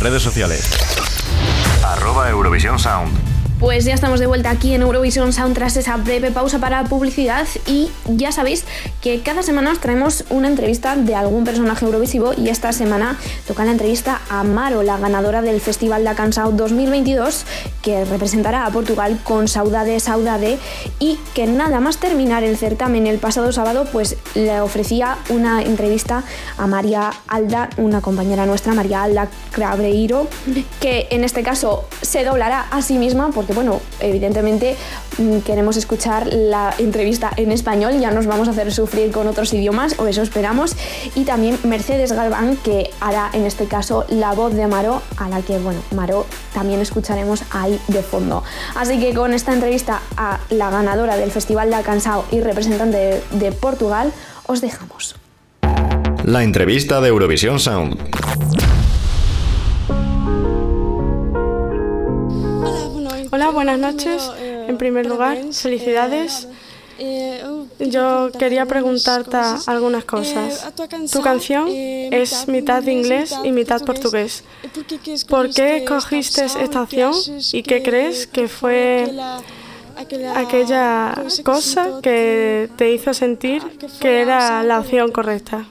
Redes 0.00 0.22
sociales. 0.22 0.70
Arroba 1.84 2.30
Eurovisión 2.30 2.78
Sound. 2.78 3.12
Pues 3.58 3.84
ya 3.84 3.92
estamos 3.92 4.18
de 4.18 4.26
vuelta 4.26 4.48
aquí 4.48 4.72
en 4.72 4.80
Eurovisión 4.80 5.34
Sound 5.34 5.54
tras 5.54 5.76
esa 5.76 5.98
breve 5.98 6.30
pausa 6.30 6.58
para 6.58 6.82
publicidad 6.84 7.46
y 7.66 7.90
ya 8.06 8.32
sabéis 8.32 8.64
que 9.00 9.20
cada 9.22 9.42
semana 9.42 9.72
os 9.72 9.80
traemos 9.80 10.24
una 10.30 10.48
entrevista 10.48 10.96
de 10.96 11.14
algún 11.14 11.44
personaje 11.44 11.84
eurovisivo 11.84 12.32
y 12.36 12.48
esta 12.48 12.72
semana 12.72 13.18
toca 13.46 13.64
la 13.64 13.72
entrevista 13.72 14.20
a 14.28 14.44
Maro, 14.44 14.82
la 14.82 14.98
ganadora 14.98 15.42
del 15.42 15.60
Festival 15.60 16.04
da 16.04 16.14
Canção 16.14 16.52
2022 16.52 17.46
que 17.82 18.04
representará 18.04 18.66
a 18.66 18.70
Portugal 18.70 19.18
con 19.24 19.48
Saudade 19.48 19.98
Saudade 20.00 20.58
y 20.98 21.18
que 21.34 21.46
nada 21.46 21.80
más 21.80 21.98
terminar 21.98 22.44
el 22.44 22.56
certamen 22.56 23.06
el 23.06 23.18
pasado 23.18 23.52
sábado 23.52 23.86
pues 23.90 24.16
le 24.34 24.60
ofrecía 24.60 25.18
una 25.28 25.62
entrevista 25.62 26.24
a 26.58 26.66
María 26.66 27.10
Alda, 27.28 27.70
una 27.76 28.00
compañera 28.00 28.46
nuestra, 28.46 28.74
María 28.74 29.02
Alda 29.02 29.28
Crabreiro, 29.50 30.28
que 30.80 31.08
en 31.10 31.24
este 31.24 31.42
caso 31.42 31.84
se 32.02 32.24
doblará 32.24 32.66
a 32.70 32.82
sí 32.82 32.98
misma 32.98 33.30
porque 33.30 33.52
bueno, 33.52 33.80
evidentemente 34.00 34.76
queremos 35.44 35.76
escuchar 35.76 36.28
la 36.32 36.74
entrevista 36.78 37.30
en 37.36 37.52
español, 37.52 37.98
ya 38.00 38.10
nos 38.10 38.26
vamos 38.26 38.48
a 38.48 38.52
hacer 38.52 38.72
sufrir 38.72 39.10
con 39.10 39.26
otros 39.26 39.52
idiomas, 39.52 39.98
o 39.98 40.06
eso 40.06 40.22
esperamos, 40.22 40.76
y 41.14 41.24
también 41.24 41.58
Mercedes 41.64 42.12
Galván, 42.12 42.56
que 42.56 42.90
hará 43.00 43.30
en 43.32 43.44
este 43.44 43.66
caso 43.66 44.04
la 44.08 44.32
voz 44.32 44.54
de 44.54 44.66
Maro, 44.66 45.02
a 45.16 45.28
la 45.28 45.42
que, 45.42 45.58
bueno, 45.58 45.80
Maro 45.94 46.26
también 46.54 46.80
escucharemos 46.80 47.42
ahí 47.50 47.80
de 47.88 48.02
fondo. 48.02 48.42
Así 48.74 48.98
que 48.98 49.14
con 49.14 49.34
esta 49.34 49.52
entrevista 49.52 50.00
a 50.16 50.40
la 50.50 50.70
ganadora 50.70 51.16
del 51.16 51.30
Festival 51.30 51.70
de 51.70 51.82
Cansao 51.82 52.24
y 52.30 52.40
representante 52.40 52.96
de, 52.96 53.22
de 53.38 53.52
Portugal, 53.52 54.12
os 54.46 54.60
dejamos. 54.60 55.16
La 56.24 56.42
entrevista 56.42 57.00
de 57.00 57.08
Eurovisión 57.08 57.58
Sound. 57.58 57.98
Hola, 63.32 63.50
buenas 63.50 63.78
noches. 63.78 64.30
En 64.70 64.78
primer 64.78 65.04
lugar, 65.04 65.36
felicidades. 65.52 66.46
Yo 67.80 68.30
quería 68.38 68.66
preguntarte 68.66 69.36
algunas 69.66 70.04
cosas. 70.04 70.72
Tu 71.10 71.20
canción 71.22 71.66
es 71.68 72.46
mitad 72.46 72.84
inglés 72.86 73.34
y 73.42 73.50
mitad 73.50 73.80
portugués. 73.84 74.44
¿Por 75.28 75.50
qué 75.52 75.78
escogiste 75.78 76.44
esta 76.44 76.82
opción 76.82 77.12
y 77.52 77.64
qué 77.64 77.82
crees 77.82 78.28
que 78.28 78.46
fue 78.46 79.12
aquella 80.34 81.14
cosa 81.44 82.00
que 82.02 82.68
te 82.76 82.92
hizo 82.92 83.14
sentir 83.14 83.62
que 84.00 84.20
era 84.20 84.62
la 84.62 84.80
opción 84.80 85.12
correcta? 85.12 85.66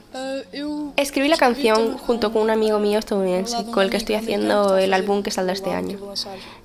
Escribí 0.96 1.30
la 1.30 1.38
canción 1.38 1.98
junto 1.98 2.34
con 2.34 2.42
un 2.42 2.50
amigo 2.50 2.80
mío 2.80 3.00
estadounidense, 3.00 3.58
con 3.72 3.84
el 3.84 3.90
que 3.90 3.98
estoy 3.98 4.16
haciendo 4.16 4.78
el 4.78 4.94
álbum 4.94 5.24
que 5.24 5.32
saldrá 5.32 5.54
este 5.54 5.72
año. 5.72 6.00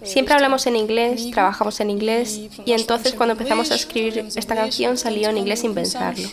Siempre 0.02 0.34
hablamos 0.34 0.66
en 0.66 0.76
inglés, 0.76 1.30
trabajamos 1.30 1.78
en 1.80 1.90
inglés, 1.90 2.40
y 2.64 2.72
entonces 2.72 3.14
cuando 3.14 3.32
empezamos 3.32 3.70
a 3.70 3.74
escribir 3.74 4.26
esta 4.34 4.54
canción 4.54 4.96
salió 4.96 5.28
en 5.28 5.38
inglés 5.38 5.60
sin 5.60 5.74
pensarlo. 5.74 6.28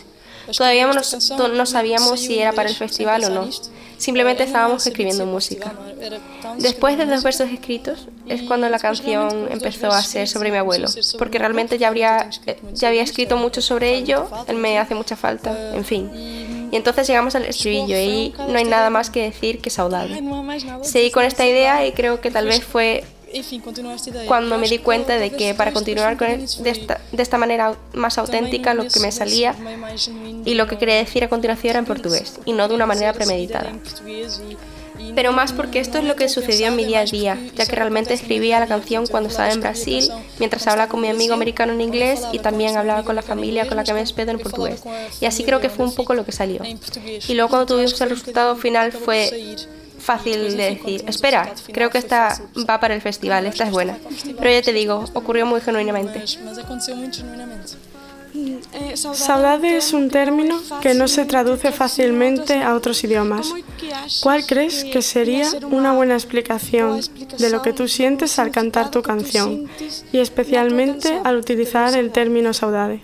Todavía 0.56 0.86
no, 0.86 1.48
no, 1.48 1.66
sabíamos 1.66 2.20
si 2.20 2.38
era 2.38 2.52
para 2.52 2.68
el 2.68 2.74
festival 2.74 3.24
o 3.24 3.30
no. 3.30 3.48
Simplemente 3.96 4.42
estábamos 4.42 4.84
escribiendo 4.86 5.26
música. 5.26 5.72
Después 6.58 6.98
de 6.98 7.06
dos 7.06 7.22
versos 7.22 7.48
escritos 7.50 8.08
es 8.26 8.42
cuando 8.42 8.68
la 8.68 8.78
canción 8.80 9.48
empezó 9.50 9.88
a 9.88 10.02
ser 10.02 10.28
sobre 10.28 10.50
mi 10.50 10.56
abuelo, 10.56 10.88
porque 11.18 11.38
realmente 11.38 11.78
ya, 11.78 11.88
habría, 11.88 12.28
ya 12.72 12.88
había 12.88 13.02
escrito 13.02 13.36
mucho 13.36 13.62
sobre 13.62 13.94
ello, 13.94 14.28
él 14.48 14.56
me 14.56 14.78
hace 14.78 14.94
mucha 14.94 15.14
falta, 15.14 15.74
en 15.74 15.84
fin. 15.84 16.10
Y 16.72 16.76
entonces 16.76 17.06
llegamos 17.06 17.34
al 17.34 17.44
estribillo 17.44 17.96
y 17.98 18.34
no 18.48 18.58
hay 18.58 18.64
nada 18.64 18.90
más 18.90 19.10
que 19.10 19.22
decir 19.22 19.60
que 19.60 19.70
saudade. 19.70 20.22
Seguí 20.82 21.10
con 21.10 21.24
esta 21.24 21.46
idea 21.46 21.86
y 21.86 21.92
creo 21.92 22.20
que 22.20 22.30
tal 22.30 22.46
vez 22.46 22.64
fue 22.64 23.04
cuando 24.26 24.58
me 24.58 24.68
di 24.68 24.78
cuenta 24.78 25.16
de 25.16 25.30
que 25.30 25.54
para 25.54 25.72
continuar 25.72 26.16
con 26.16 26.28
él 26.28 26.46
de 26.60 26.70
esta, 26.70 27.00
de 27.10 27.22
esta 27.22 27.38
manera 27.38 27.76
más 27.94 28.18
auténtica 28.18 28.74
lo 28.74 28.86
que 28.88 29.00
me 29.00 29.12
salía 29.12 29.54
y 30.44 30.54
lo 30.54 30.66
que 30.66 30.78
quería 30.78 30.96
decir 30.96 31.24
a 31.24 31.28
continuación 31.28 31.70
era 31.70 31.78
en 31.78 31.84
portugués 31.84 32.40
y 32.44 32.52
no 32.52 32.68
de 32.68 32.74
una 32.74 32.86
manera 32.86 33.12
premeditada. 33.12 33.72
pero 35.14 35.32
más 35.32 35.52
porque 35.52 35.80
esto 35.80 35.98
es 35.98 36.04
lo 36.04 36.16
que 36.16 36.28
sucedió 36.28 36.68
en 36.68 36.76
mi 36.76 36.84
día 36.84 37.00
a 37.00 37.04
día, 37.04 37.38
ya 37.54 37.66
que 37.66 37.74
realmente 37.74 38.14
escribía 38.14 38.60
la 38.60 38.66
canción 38.66 39.06
cuando 39.06 39.28
estaba 39.28 39.50
en 39.50 39.60
Brasil, 39.60 40.08
mientras 40.38 40.66
hablaba 40.66 40.88
con 40.88 41.00
mi 41.00 41.08
amigo 41.08 41.34
americano 41.34 41.72
en 41.72 41.80
inglés 41.80 42.22
y 42.32 42.38
también 42.38 42.76
hablaba 42.76 43.02
con 43.02 43.16
la 43.16 43.22
familia 43.22 43.66
con 43.66 43.76
la 43.76 43.84
que 43.84 43.92
me 43.92 44.00
despedo 44.00 44.30
en 44.30 44.38
portugués. 44.38 44.82
Y 45.20 45.26
así 45.26 45.44
creo 45.44 45.60
que 45.60 45.70
fue 45.70 45.86
un 45.86 45.94
poco 45.94 46.14
lo 46.14 46.24
que 46.24 46.32
salió. 46.32 46.62
Y 47.28 47.34
luego 47.34 47.50
cuando 47.50 47.66
tuvimos 47.66 48.00
el 48.00 48.10
resultado 48.10 48.56
final 48.56 48.92
fue 48.92 49.56
fácil 50.02 50.56
de 50.56 50.74
decir, 50.74 51.04
espera, 51.06 51.54
creo 51.72 51.90
que 51.90 51.98
esta 51.98 52.38
va 52.68 52.80
para 52.80 52.94
el 52.94 53.00
festival, 53.00 53.46
esta 53.46 53.64
es 53.64 53.70
buena. 53.70 53.96
Pero 54.38 54.50
ya 54.50 54.62
te 54.62 54.72
digo, 54.72 55.04
ocurrió 55.14 55.46
muy 55.46 55.60
genuinamente. 55.60 56.24
Saudade 58.94 59.76
es 59.76 59.92
un 59.92 60.08
término 60.08 60.60
que 60.80 60.94
no 60.94 61.06
se 61.06 61.26
traduce 61.26 61.70
fácilmente 61.70 62.62
a 62.62 62.74
otros 62.74 63.04
idiomas. 63.04 63.52
¿Cuál 64.22 64.46
crees 64.46 64.84
que 64.84 65.02
sería 65.02 65.48
una 65.70 65.92
buena 65.92 66.14
explicación 66.14 67.00
de 67.38 67.50
lo 67.50 67.60
que 67.60 67.72
tú 67.72 67.88
sientes 67.88 68.38
al 68.38 68.50
cantar 68.50 68.90
tu 68.90 69.02
canción 69.02 69.68
y 70.12 70.18
especialmente 70.18 71.20
al 71.24 71.36
utilizar 71.36 71.94
el 71.94 72.10
término 72.10 72.54
saudade? 72.54 73.02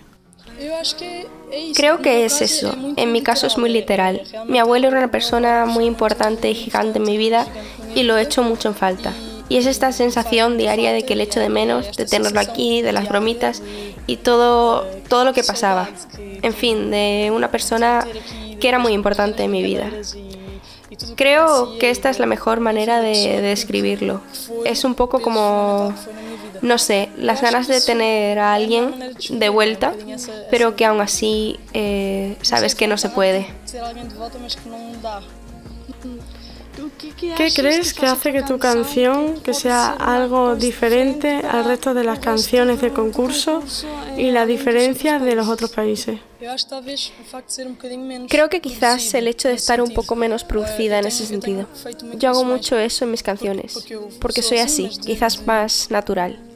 Creo 1.75 2.01
que 2.01 2.25
es 2.25 2.41
eso. 2.41 2.75
En 2.95 3.11
mi 3.11 3.21
caso 3.21 3.47
es 3.47 3.57
muy 3.57 3.69
literal. 3.69 4.21
Mi 4.47 4.59
abuelo 4.59 4.87
era 4.87 4.97
una 4.97 5.11
persona 5.11 5.65
muy 5.65 5.85
importante 5.85 6.49
y 6.49 6.55
gigante 6.55 6.99
en 6.99 7.05
mi 7.05 7.17
vida 7.17 7.47
y 7.95 8.03
lo 8.03 8.17
he 8.17 8.21
hecho 8.21 8.43
mucho 8.43 8.69
en 8.69 8.75
falta. 8.75 9.13
Y 9.49 9.57
es 9.57 9.65
esta 9.65 9.91
sensación 9.91 10.57
diaria 10.57 10.93
de 10.93 11.03
que 11.03 11.15
le 11.15 11.23
echo 11.23 11.39
de 11.39 11.49
menos, 11.49 11.97
de 11.97 12.05
tenerlo 12.05 12.39
aquí, 12.39 12.83
de 12.83 12.91
las 12.91 13.09
bromitas 13.09 13.63
y 14.05 14.17
todo, 14.17 14.85
todo 15.07 15.25
lo 15.25 15.33
que 15.33 15.43
pasaba. 15.43 15.89
En 16.19 16.53
fin, 16.53 16.91
de 16.91 17.31
una 17.33 17.49
persona 17.49 18.05
que 18.59 18.69
era 18.69 18.77
muy 18.77 18.93
importante 18.93 19.43
en 19.43 19.51
mi 19.51 19.63
vida. 19.63 19.89
Creo 21.15 21.77
que 21.79 21.89
esta 21.89 22.09
es 22.09 22.19
la 22.19 22.25
mejor 22.25 22.59
manera 22.59 23.01
de, 23.01 23.11
de 23.11 23.41
describirlo. 23.41 24.21
Es 24.65 24.83
un 24.83 24.93
poco 24.93 25.21
como, 25.21 25.93
no 26.61 26.77
sé, 26.77 27.09
las 27.17 27.41
ganas 27.41 27.67
de 27.67 27.81
tener 27.81 28.39
a 28.39 28.53
alguien 28.53 29.15
de 29.29 29.49
vuelta, 29.49 29.93
pero 30.49 30.75
que 30.75 30.85
aún 30.85 31.01
así 31.01 31.59
eh, 31.73 32.37
sabes 32.41 32.75
que 32.75 32.87
no 32.87 32.97
se 32.97 33.09
puede. 33.09 33.47
¿Qué 37.37 37.51
crees 37.53 37.93
que 37.93 38.05
hace 38.05 38.31
que 38.31 38.43
tu 38.43 38.57
canción 38.59 39.39
que 39.41 39.53
sea 39.53 39.91
algo 39.91 40.55
diferente 40.55 41.37
al 41.37 41.65
resto 41.65 41.93
de 41.93 42.03
las 42.03 42.19
canciones 42.19 42.81
de 42.81 42.91
concurso 42.91 43.63
y 44.17 44.31
la 44.31 44.45
diferencia 44.45 45.19
de 45.19 45.35
los 45.35 45.47
otros 45.47 45.71
países? 45.71 46.19
Creo 48.29 48.49
que 48.49 48.61
quizás 48.61 49.13
el 49.13 49.27
hecho 49.27 49.49
de 49.49 49.55
estar 49.55 49.81
un 49.81 49.93
poco 49.93 50.15
menos 50.15 50.43
producida 50.43 50.99
en 50.99 51.07
ese 51.07 51.25
sentido. 51.25 51.67
Yo 52.13 52.29
hago 52.29 52.45
mucho 52.45 52.77
eso 52.77 53.05
en 53.05 53.11
mis 53.11 53.23
canciones, 53.23 53.85
porque 54.19 54.41
soy 54.41 54.59
así, 54.59 54.89
quizás 55.05 55.45
más 55.45 55.91
natural. 55.91 56.48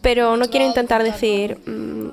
Pero 0.00 0.36
no 0.36 0.48
quiero 0.48 0.66
intentar 0.66 1.02
decir, 1.02 1.58
mm, 1.66 2.10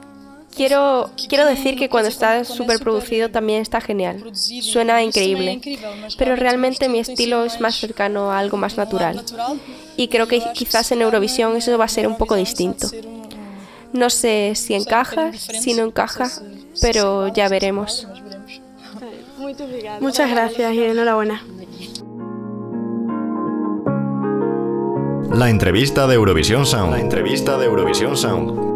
quiero, 0.56 1.10
quiero 1.28 1.46
decir 1.46 1.76
que 1.76 1.90
cuando 1.90 2.10
está 2.10 2.44
súper 2.44 2.80
producido 2.80 3.30
también 3.30 3.62
está 3.62 3.82
genial. 3.82 4.24
Suena 4.34 5.02
increíble. 5.04 5.62
Pero 6.18 6.36
realmente 6.36 6.90
mi 6.90 7.00
estilo 7.00 7.46
es 7.46 7.60
más 7.60 7.76
cercano 7.76 8.32
a 8.32 8.40
algo 8.40 8.58
más 8.58 8.78
natural. 8.78 9.24
Y 9.98 10.08
creo 10.08 10.28
que 10.28 10.42
quizás 10.54 10.92
en 10.92 11.02
Eurovisión 11.02 11.56
eso 11.56 11.78
va 11.78 11.86
a 11.86 11.90
ser 11.90 12.08
un 12.08 12.18
poco 12.18 12.36
distinto. 12.36 12.88
No 13.94 14.10
sé 14.10 14.54
si 14.56 14.74
encaja, 14.74 15.34
si 15.34 15.74
no 15.74 15.84
encaja, 15.84 16.30
pero 16.82 17.28
ya 17.28 17.50
veremos. 17.50 18.08
Muchas 20.00 20.30
gracias 20.30 20.74
y 20.74 20.84
enhorabuena. 20.84 21.44
La 25.34 25.50
entrevista 25.50 26.08
de 26.08 26.16
Eurovisión 26.16 26.66
Sound. 26.66 26.92
La 26.92 27.00
entrevista 27.00 27.58
de 27.58 27.66
Eurovisión 27.66 28.18
Sound. 28.18 28.71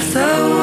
so 0.00 0.57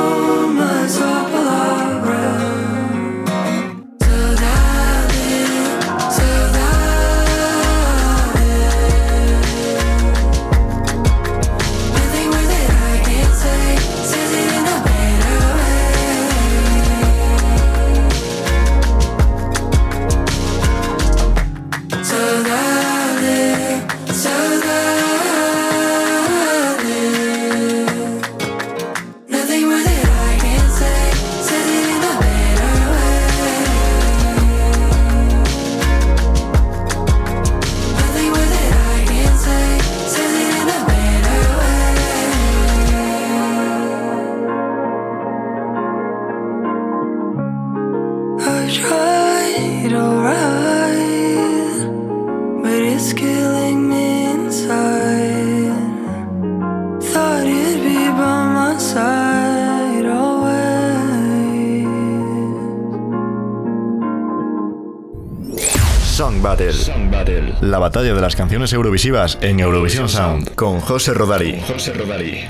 batalla 67.96 68.14
de 68.14 68.20
las 68.20 68.36
canciones 68.36 68.74
eurovisivas 68.74 69.38
en 69.40 69.62
Eurovisión 69.62 70.10
Sound 70.10 70.54
con 70.56 70.82
José 70.82 71.14
Rodari. 71.14 71.62
José 71.66 71.94
Rodari. 71.94 72.46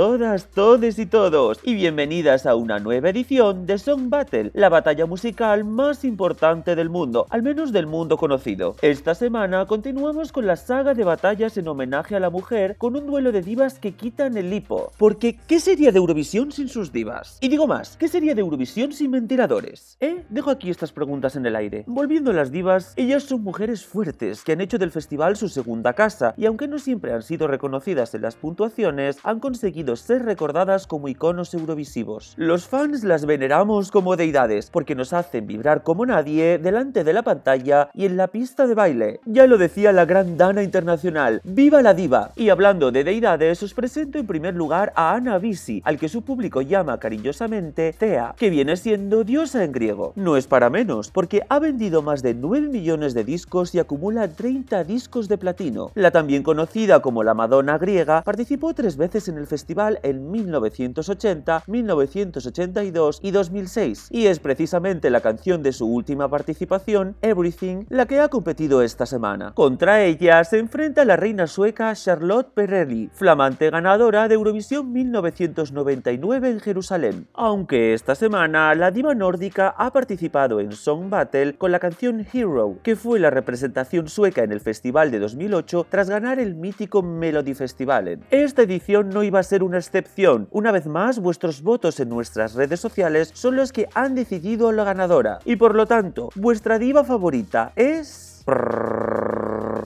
Todas, 0.00 0.46
todes 0.46 0.98
y 0.98 1.04
todos, 1.04 1.60
y 1.62 1.74
bienvenidas 1.74 2.46
a 2.46 2.54
una 2.54 2.78
nueva 2.78 3.10
edición 3.10 3.66
de 3.66 3.76
Song 3.76 4.08
Battle, 4.08 4.50
la 4.54 4.70
batalla 4.70 5.04
musical 5.04 5.62
más 5.64 6.04
importante 6.06 6.74
del 6.74 6.88
mundo, 6.88 7.26
al 7.28 7.42
menos 7.42 7.70
del 7.70 7.86
mundo 7.86 8.16
conocido. 8.16 8.76
Esta 8.80 9.14
semana 9.14 9.66
continuamos 9.66 10.32
con 10.32 10.46
la 10.46 10.56
saga 10.56 10.94
de 10.94 11.04
batallas 11.04 11.58
en 11.58 11.68
homenaje 11.68 12.16
a 12.16 12.20
la 12.20 12.30
mujer 12.30 12.76
con 12.78 12.96
un 12.96 13.06
duelo 13.06 13.30
de 13.30 13.42
divas 13.42 13.78
que 13.78 13.92
quitan 13.92 14.38
el 14.38 14.50
hipo. 14.50 14.90
Porque, 14.96 15.38
¿qué 15.46 15.60
sería 15.60 15.92
de 15.92 15.98
Eurovisión 15.98 16.50
sin 16.50 16.70
sus 16.70 16.92
divas? 16.92 17.36
Y 17.42 17.50
digo 17.50 17.66
más, 17.66 17.98
¿qué 17.98 18.08
sería 18.08 18.34
de 18.34 18.40
Eurovisión 18.40 18.94
sin 18.94 19.10
ventiladores? 19.10 19.98
¿Eh? 20.00 20.24
Dejo 20.30 20.48
aquí 20.48 20.70
estas 20.70 20.92
preguntas 20.92 21.36
en 21.36 21.44
el 21.44 21.54
aire. 21.54 21.84
Volviendo 21.86 22.30
a 22.30 22.34
las 22.34 22.50
divas, 22.50 22.94
ellas 22.96 23.24
son 23.24 23.42
mujeres 23.42 23.84
fuertes 23.84 24.44
que 24.44 24.52
han 24.52 24.62
hecho 24.62 24.78
del 24.78 24.92
festival 24.92 25.36
su 25.36 25.50
segunda 25.50 25.92
casa, 25.92 26.32
y 26.38 26.46
aunque 26.46 26.68
no 26.68 26.78
siempre 26.78 27.12
han 27.12 27.22
sido 27.22 27.48
reconocidas 27.48 28.14
en 28.14 28.22
las 28.22 28.36
puntuaciones, 28.36 29.18
han 29.24 29.40
conseguido 29.40 29.89
ser 29.96 30.24
recordadas 30.24 30.86
como 30.86 31.08
iconos 31.08 31.54
eurovisivos. 31.54 32.34
Los 32.36 32.66
fans 32.66 33.04
las 33.04 33.26
veneramos 33.26 33.90
como 33.90 34.16
deidades 34.16 34.70
porque 34.70 34.94
nos 34.94 35.12
hacen 35.12 35.46
vibrar 35.46 35.82
como 35.82 36.06
nadie 36.06 36.58
delante 36.58 37.04
de 37.04 37.12
la 37.12 37.22
pantalla 37.22 37.90
y 37.94 38.06
en 38.06 38.16
la 38.16 38.28
pista 38.28 38.66
de 38.66 38.74
baile. 38.74 39.20
Ya 39.24 39.46
lo 39.46 39.58
decía 39.58 39.92
la 39.92 40.04
gran 40.04 40.36
dana 40.36 40.62
internacional, 40.62 41.40
¡viva 41.44 41.82
la 41.82 41.94
diva! 41.94 42.30
Y 42.36 42.48
hablando 42.48 42.92
de 42.92 43.04
deidades, 43.04 43.62
os 43.62 43.74
presento 43.74 44.18
en 44.18 44.26
primer 44.26 44.54
lugar 44.54 44.92
a 44.96 45.14
Ana 45.14 45.38
Visi, 45.38 45.82
al 45.84 45.98
que 45.98 46.08
su 46.08 46.22
público 46.22 46.62
llama 46.62 46.98
cariñosamente 46.98 47.92
Thea, 47.92 48.34
que 48.36 48.50
viene 48.50 48.76
siendo 48.76 49.24
diosa 49.24 49.64
en 49.64 49.72
griego. 49.72 50.12
No 50.16 50.36
es 50.36 50.46
para 50.46 50.70
menos, 50.70 51.10
porque 51.10 51.42
ha 51.48 51.58
vendido 51.58 52.02
más 52.02 52.22
de 52.22 52.34
9 52.34 52.68
millones 52.68 53.14
de 53.14 53.24
discos 53.24 53.74
y 53.74 53.78
acumula 53.78 54.28
30 54.28 54.84
discos 54.84 55.28
de 55.28 55.38
platino. 55.38 55.90
La 55.94 56.10
también 56.10 56.42
conocida 56.42 57.00
como 57.00 57.22
la 57.22 57.34
Madonna 57.34 57.78
griega 57.78 58.22
participó 58.22 58.74
tres 58.74 58.96
veces 58.96 59.28
en 59.28 59.38
el 59.38 59.46
festival 59.46 59.79
en 60.02 60.30
1980, 60.30 61.64
1982 61.66 63.20
y 63.22 63.30
2006, 63.30 64.08
y 64.10 64.26
es 64.26 64.38
precisamente 64.38 65.08
la 65.08 65.22
canción 65.22 65.62
de 65.62 65.72
su 65.72 65.86
última 65.86 66.28
participación, 66.28 67.16
Everything, 67.22 67.86
la 67.88 68.06
que 68.06 68.20
ha 68.20 68.28
competido 68.28 68.82
esta 68.82 69.06
semana. 69.06 69.52
Contra 69.54 70.02
ella 70.02 70.44
se 70.44 70.58
enfrenta 70.58 71.04
la 71.04 71.16
reina 71.16 71.46
sueca 71.46 71.94
Charlotte 71.94 72.52
Perrelli, 72.52 73.10
flamante 73.14 73.70
ganadora 73.70 74.28
de 74.28 74.34
Eurovisión 74.34 74.92
1999 74.92 76.50
en 76.50 76.60
Jerusalén. 76.60 77.26
Aunque 77.32 77.94
esta 77.94 78.14
semana 78.14 78.74
la 78.74 78.90
diva 78.90 79.14
nórdica 79.14 79.74
ha 79.78 79.92
participado 79.92 80.60
en 80.60 80.72
Song 80.72 81.08
Battle 81.08 81.56
con 81.56 81.72
la 81.72 81.78
canción 81.78 82.26
Hero, 82.32 82.76
que 82.82 82.96
fue 82.96 83.18
la 83.18 83.30
representación 83.30 84.08
sueca 84.08 84.42
en 84.42 84.52
el 84.52 84.60
festival 84.60 85.10
de 85.10 85.20
2008 85.20 85.86
tras 85.88 86.10
ganar 86.10 86.38
el 86.38 86.54
mítico 86.54 87.02
Melody 87.02 87.54
Festivalen. 87.54 88.24
Esta 88.30 88.62
edición 88.62 89.10
no 89.10 89.22
iba 89.22 89.38
a 89.38 89.44
ser 89.44 89.62
una 89.62 89.69
excepción. 89.78 90.48
Una 90.50 90.72
vez 90.72 90.86
más, 90.86 91.18
vuestros 91.18 91.62
votos 91.62 92.00
en 92.00 92.08
nuestras 92.08 92.54
redes 92.54 92.80
sociales 92.80 93.30
son 93.34 93.56
los 93.56 93.72
que 93.72 93.88
han 93.94 94.14
decidido 94.14 94.72
la 94.72 94.84
ganadora. 94.84 95.38
Y 95.44 95.56
por 95.56 95.74
lo 95.74 95.86
tanto, 95.86 96.30
vuestra 96.34 96.78
diva 96.78 97.04
favorita 97.04 97.72
es... 97.76 98.44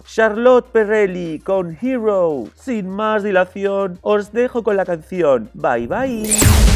Charlotte 0.04 0.66
Perrelli 0.70 1.38
con 1.40 1.76
Hero. 1.80 2.44
Sin 2.54 2.88
más 2.88 3.22
dilación, 3.22 3.98
os 4.02 4.32
dejo 4.32 4.62
con 4.62 4.76
la 4.76 4.84
canción. 4.84 5.50
Bye 5.54 5.86
bye. 5.86 6.73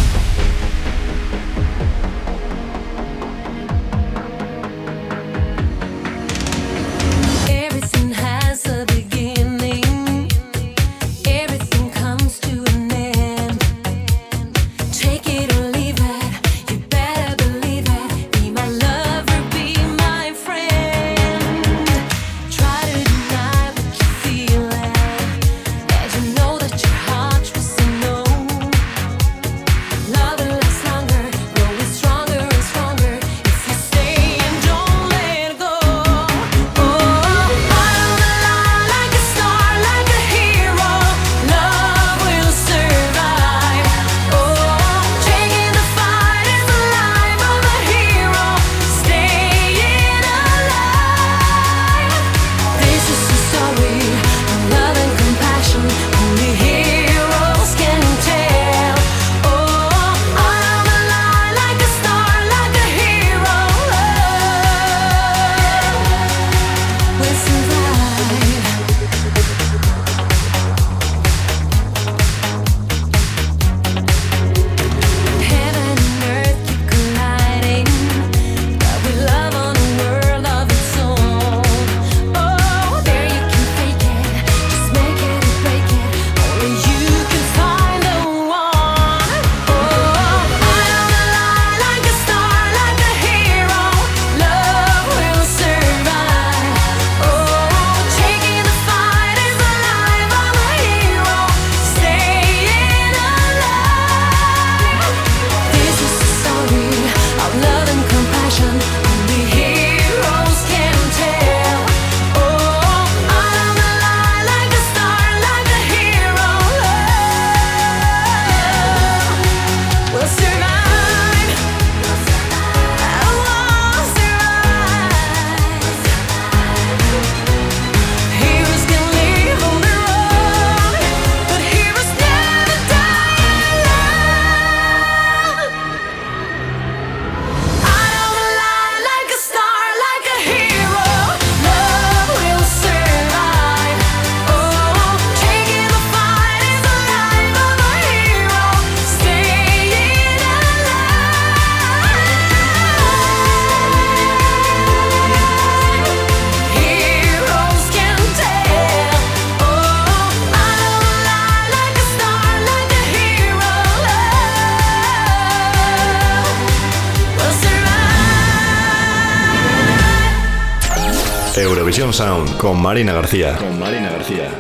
Sound 171.99 172.57
con 172.59 172.81
Marina 172.81 173.13
García. 173.13 173.57
Con 173.57 173.77
Marina 173.81 174.09
García. 174.11 174.51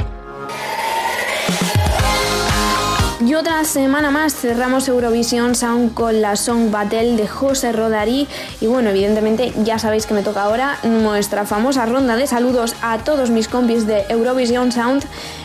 Yo 3.20 3.38
otra 3.38 3.62
semana 3.64 4.10
más 4.10 4.34
cerramos 4.34 4.88
Eurovisión 4.88 5.54
Sound 5.54 5.94
con 5.94 6.20
la 6.20 6.34
Song 6.34 6.72
Battle 6.72 7.16
de 7.16 7.28
José 7.28 7.70
Rodarí. 7.70 8.26
Y 8.60 8.66
bueno, 8.66 8.90
evidentemente 8.90 9.52
ya 9.62 9.78
sabéis 9.78 10.06
que 10.06 10.14
me 10.14 10.22
toca 10.22 10.42
ahora 10.42 10.80
nuestra 10.82 11.46
famosa 11.46 11.86
ronda 11.86 12.16
de 12.16 12.26
saludos 12.26 12.74
a 12.82 12.98
todos 12.98 13.30
mis 13.30 13.46
compis 13.46 13.86
de 13.86 14.04
Eurovisión 14.08 14.72
Sound 14.72 15.04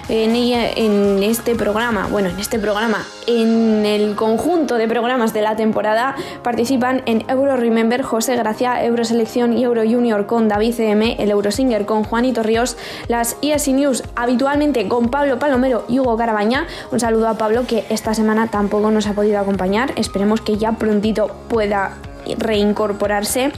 en, 0.09 0.35
ella, 0.35 0.71
en 0.71 1.21
este 1.21 1.53
programa. 1.53 2.07
Bueno, 2.07 2.29
en 2.29 2.39
este 2.39 2.57
programa, 2.57 3.05
en 3.27 3.85
el 3.85 4.15
conjunto 4.15 4.75
de 4.75 4.87
programas 4.87 5.33
de 5.33 5.41
la 5.41 5.55
temporada 5.55 6.15
participan 6.43 7.01
en 7.05 7.23
Euro 7.29 7.55
Remember 7.57 8.01
José 8.01 8.35
Gracia, 8.35 8.83
Euroselección 8.83 9.57
y 9.57 9.63
Euro 9.63 9.81
Junior 9.81 10.25
con 10.25 10.47
David 10.47 10.73
CM, 10.75 11.15
el 11.19 11.31
Eurosinger 11.31 11.85
con 11.85 12.03
Juanito 12.03 12.43
Ríos, 12.43 12.77
las 13.07 13.37
ESI 13.41 13.73
News 13.73 14.03
habitualmente 14.15 14.87
con 14.87 15.09
Pablo 15.09 15.39
Palomero 15.39 15.85
y 15.87 15.99
Hugo 15.99 16.17
Carabaña. 16.17 16.67
Un 16.91 16.99
saludo 16.99 17.27
a 17.27 17.37
Pablo 17.37 17.65
que 17.67 17.85
esta 17.89 18.13
semana 18.13 18.47
tampoco 18.47 18.91
nos 18.91 19.07
ha 19.07 19.13
podido 19.13 19.39
acompañar. 19.39 19.93
Esperemos 19.95 20.41
que 20.41 20.57
ya 20.57 20.73
prontito 20.73 21.31
pueda 21.49 21.97
reincorporarse. 22.37 23.51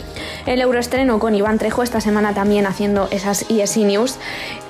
El 0.46 0.62
Euroestreno 0.62 1.20
con 1.20 1.36
Iván 1.36 1.58
Trejo 1.58 1.84
esta 1.84 2.02
semana 2.02 2.34
también 2.34 2.66
haciendo 2.66 3.08
esas 3.12 3.46
ESI 3.50 3.84
News. 3.84 4.18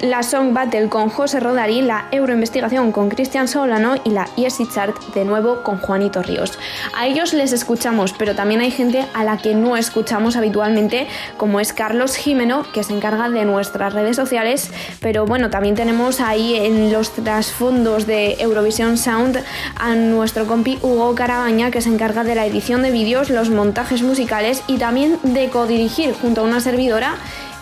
La 0.01 0.23
Song 0.23 0.53
Battle 0.53 0.89
con 0.89 1.09
José 1.09 1.39
Rodarí, 1.39 1.81
la 1.81 2.07
Euroinvestigación 2.11 2.91
con 2.91 3.09
Cristian 3.09 3.47
Solano 3.47 3.95
y 4.03 4.09
la 4.09 4.27
ESI 4.37 4.67
Chart 4.67 4.95
de 5.13 5.25
nuevo 5.25 5.63
con 5.63 5.77
Juanito 5.79 6.21
Ríos. 6.21 6.57
A 6.95 7.07
ellos 7.07 7.33
les 7.33 7.53
escuchamos, 7.53 8.13
pero 8.13 8.35
también 8.35 8.61
hay 8.61 8.71
gente 8.71 9.05
a 9.13 9.23
la 9.23 9.37
que 9.37 9.55
no 9.55 9.77
escuchamos 9.77 10.35
habitualmente, 10.35 11.07
como 11.37 11.59
es 11.59 11.73
Carlos 11.73 12.15
Jimeno, 12.15 12.65
que 12.73 12.83
se 12.83 12.93
encarga 12.93 13.29
de 13.29 13.45
nuestras 13.45 13.93
redes 13.93 14.15
sociales, 14.15 14.71
pero 14.99 15.25
bueno, 15.25 15.49
también 15.49 15.75
tenemos 15.75 16.19
ahí 16.19 16.55
en 16.55 16.91
los 16.91 17.11
trasfondos 17.11 18.05
de 18.05 18.35
Eurovisión 18.39 18.97
Sound 18.97 19.43
a 19.75 19.95
nuestro 19.95 20.45
compi 20.45 20.77
Hugo 20.81 21.15
Carabaña, 21.15 21.71
que 21.71 21.81
se 21.81 21.89
encarga 21.89 22.23
de 22.23 22.35
la 22.35 22.45
edición 22.45 22.81
de 22.81 22.91
vídeos, 22.91 23.29
los 23.29 23.49
montajes 23.49 23.84
musicales 24.03 24.63
y 24.67 24.77
también 24.77 25.19
de 25.23 25.49
codirigir 25.49 26.13
junto 26.13 26.41
a 26.41 26.43
una 26.43 26.59
servidora 26.59 27.15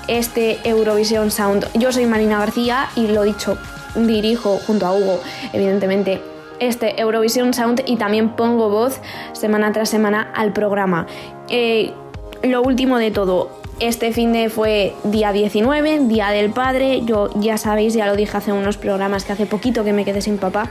este 0.07 0.59
Eurovisión 0.67 1.31
Sound. 1.31 1.67
Yo 1.73 1.91
soy 1.91 2.05
Marina 2.05 2.39
García 2.39 2.89
y 2.95 3.07
lo 3.07 3.23
dicho, 3.23 3.57
dirijo 3.95 4.59
junto 4.65 4.85
a 4.85 4.93
Hugo, 4.93 5.19
evidentemente, 5.51 6.21
este 6.59 6.99
Eurovisión 6.99 7.53
Sound 7.53 7.83
y 7.85 7.97
también 7.97 8.29
pongo 8.29 8.69
voz 8.69 8.99
semana 9.33 9.71
tras 9.71 9.89
semana 9.89 10.31
al 10.35 10.53
programa. 10.53 11.07
Eh, 11.49 11.93
lo 12.41 12.61
último 12.61 12.97
de 12.97 13.11
todo, 13.11 13.49
este 13.79 14.11
fin 14.13 14.33
de 14.33 14.49
fue 14.49 14.93
día 15.03 15.31
19, 15.31 16.07
Día 16.07 16.29
del 16.29 16.51
Padre. 16.51 17.01
Yo 17.05 17.29
ya 17.35 17.57
sabéis, 17.57 17.93
ya 17.93 18.07
lo 18.07 18.15
dije 18.15 18.37
hace 18.37 18.51
unos 18.51 18.77
programas 18.77 19.25
que 19.25 19.33
hace 19.33 19.45
poquito 19.45 19.83
que 19.83 19.93
me 19.93 20.05
quedé 20.05 20.21
sin 20.21 20.37
papá. 20.37 20.69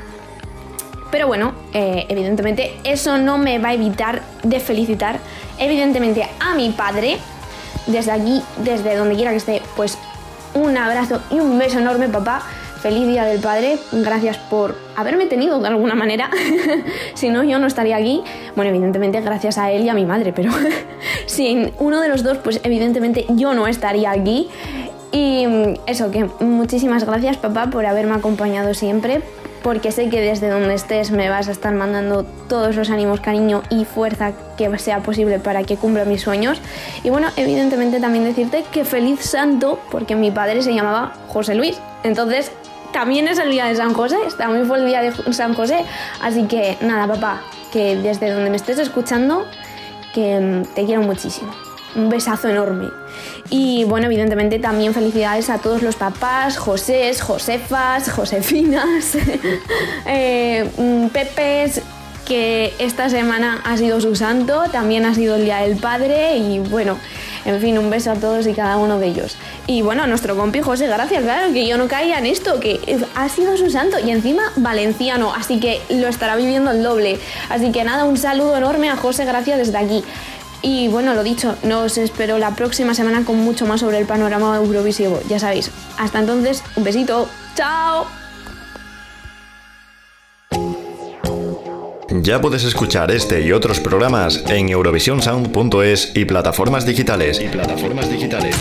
Pero 1.12 1.26
bueno, 1.26 1.52
eh, 1.74 2.06
evidentemente 2.08 2.72
eso 2.84 3.18
no 3.18 3.36
me 3.36 3.58
va 3.58 3.68
a 3.68 3.74
evitar 3.74 4.22
de 4.42 4.60
felicitar 4.60 5.20
evidentemente 5.62 6.28
a 6.40 6.54
mi 6.54 6.70
padre. 6.70 7.18
Desde 7.86 8.12
aquí, 8.12 8.42
desde 8.58 8.96
donde 8.96 9.16
quiera 9.16 9.30
que 9.30 9.38
esté, 9.38 9.62
pues 9.76 9.98
un 10.54 10.76
abrazo 10.76 11.20
y 11.30 11.40
un 11.40 11.58
beso 11.58 11.78
enorme, 11.78 12.08
papá. 12.08 12.42
Feliz 12.80 13.06
Día 13.06 13.24
del 13.24 13.40
Padre. 13.40 13.78
Gracias 13.92 14.38
por 14.38 14.76
haberme 14.96 15.26
tenido 15.26 15.60
de 15.60 15.68
alguna 15.68 15.94
manera. 15.94 16.30
si 17.14 17.30
no, 17.30 17.44
yo 17.44 17.60
no 17.60 17.68
estaría 17.68 17.96
aquí. 17.96 18.22
Bueno, 18.56 18.70
evidentemente 18.70 19.20
gracias 19.20 19.56
a 19.56 19.70
él 19.70 19.84
y 19.84 19.88
a 19.88 19.94
mi 19.94 20.04
madre, 20.04 20.32
pero 20.32 20.50
sin 21.26 21.72
uno 21.78 22.00
de 22.00 22.08
los 22.08 22.24
dos, 22.24 22.38
pues 22.38 22.60
evidentemente 22.64 23.24
yo 23.30 23.54
no 23.54 23.68
estaría 23.68 24.10
aquí. 24.10 24.48
Y 25.12 25.46
eso, 25.86 26.10
que 26.10 26.24
muchísimas 26.40 27.04
gracias 27.04 27.36
papá 27.36 27.68
por 27.70 27.86
haberme 27.86 28.14
acompañado 28.14 28.74
siempre, 28.74 29.22
porque 29.62 29.92
sé 29.92 30.08
que 30.08 30.20
desde 30.20 30.48
donde 30.48 30.74
estés 30.74 31.10
me 31.10 31.28
vas 31.28 31.48
a 31.48 31.52
estar 31.52 31.72
mandando 31.74 32.24
todos 32.48 32.76
los 32.76 32.90
ánimos, 32.90 33.20
cariño 33.20 33.62
y 33.70 33.84
fuerza 33.84 34.32
que 34.56 34.78
sea 34.78 35.00
posible 35.00 35.38
para 35.38 35.62
que 35.64 35.76
cumpla 35.76 36.04
mis 36.04 36.22
sueños. 36.22 36.60
Y 37.02 37.10
bueno, 37.10 37.28
evidentemente 37.36 38.00
también 38.00 38.24
decirte 38.24 38.64
que 38.72 38.84
feliz 38.84 39.20
santo, 39.20 39.80
porque 39.90 40.16
mi 40.16 40.30
padre 40.30 40.62
se 40.62 40.74
llamaba 40.74 41.12
José 41.28 41.54
Luis. 41.54 41.78
Entonces, 42.04 42.52
también 42.92 43.28
es 43.28 43.38
el 43.38 43.50
día 43.50 43.66
de 43.66 43.76
San 43.76 43.94
José, 43.94 44.16
también 44.36 44.66
fue 44.66 44.78
el 44.78 44.86
día 44.86 45.02
de 45.02 45.12
San 45.32 45.54
José. 45.54 45.84
Así 46.22 46.44
que 46.44 46.76
nada, 46.80 47.06
papá, 47.06 47.40
que 47.72 47.96
desde 47.96 48.30
donde 48.30 48.50
me 48.50 48.56
estés 48.56 48.78
escuchando, 48.78 49.46
que 50.14 50.62
te 50.74 50.84
quiero 50.84 51.02
muchísimo. 51.02 51.52
Un 51.94 52.08
besazo 52.08 52.48
enorme. 52.48 53.01
Y 53.50 53.84
bueno, 53.84 54.06
evidentemente 54.06 54.58
también 54.58 54.94
felicidades 54.94 55.50
a 55.50 55.58
todos 55.58 55.82
los 55.82 55.96
papás, 55.96 56.56
Josés, 56.56 57.20
Josefas, 57.20 58.10
Josefinas, 58.10 59.16
eh, 60.06 60.68
mm, 60.78 61.08
Pepes, 61.08 61.82
que 62.26 62.72
esta 62.78 63.10
semana 63.10 63.60
ha 63.64 63.76
sido 63.76 64.00
su 64.00 64.14
santo, 64.14 64.62
también 64.70 65.04
ha 65.04 65.14
sido 65.14 65.36
el 65.36 65.44
Día 65.44 65.58
del 65.58 65.76
Padre 65.76 66.36
y 66.36 66.60
bueno, 66.60 66.96
en 67.44 67.60
fin, 67.60 67.76
un 67.78 67.90
beso 67.90 68.12
a 68.12 68.14
todos 68.14 68.46
y 68.46 68.54
cada 68.54 68.76
uno 68.76 68.98
de 68.98 69.08
ellos. 69.08 69.36
Y 69.66 69.82
bueno, 69.82 70.04
a 70.04 70.06
nuestro 70.06 70.36
compi 70.36 70.60
José, 70.60 70.86
gracias, 70.86 71.22
claro, 71.22 71.52
que 71.52 71.66
yo 71.66 71.76
no 71.76 71.88
caía 71.88 72.18
en 72.18 72.26
esto, 72.26 72.60
que 72.60 72.80
ha 73.14 73.28
sido 73.28 73.56
su 73.56 73.70
santo 73.70 73.98
y 73.98 74.10
encima 74.10 74.42
valenciano, 74.56 75.34
así 75.34 75.58
que 75.58 75.80
lo 75.90 76.08
estará 76.08 76.36
viviendo 76.36 76.70
el 76.70 76.82
doble. 76.82 77.18
Así 77.48 77.72
que 77.72 77.84
nada, 77.84 78.04
un 78.04 78.16
saludo 78.16 78.56
enorme 78.56 78.88
a 78.88 78.96
José, 78.96 79.24
gracias 79.24 79.58
desde 79.58 79.78
aquí. 79.78 80.04
Y 80.62 80.86
bueno, 80.88 81.14
lo 81.14 81.24
dicho, 81.24 81.56
nos 81.64 81.98
espero 81.98 82.38
la 82.38 82.54
próxima 82.54 82.94
semana 82.94 83.24
con 83.24 83.36
mucho 83.36 83.66
más 83.66 83.80
sobre 83.80 83.98
el 83.98 84.06
panorama 84.06 84.56
eurovisivo, 84.56 85.20
ya 85.28 85.40
sabéis. 85.40 85.70
Hasta 85.98 86.20
entonces, 86.20 86.62
un 86.76 86.84
besito, 86.84 87.28
chao. 87.56 88.06
Ya 92.20 92.40
puedes 92.40 92.62
escuchar 92.62 93.10
este 93.10 93.40
y 93.40 93.52
otros 93.52 93.80
programas 93.80 94.44
en 94.48 94.68
eurovisionsound.es 94.68 96.12
y 96.14 96.24
plataformas 96.26 96.86
digitales. 96.86 97.40
Y 97.40 97.48
plataformas 97.48 98.08
digitales. 98.08 98.54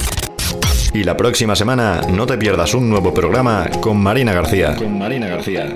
Y 0.93 1.03
la 1.03 1.15
próxima 1.15 1.55
semana 1.55 2.01
no 2.09 2.25
te 2.25 2.37
pierdas 2.37 2.73
un 2.73 2.89
nuevo 2.89 3.13
programa 3.13 3.69
con 3.79 3.97
Marina 4.01 4.33
García. 4.33 4.75
Con 4.75 4.97
Marina 4.97 5.27
García. 5.27 5.69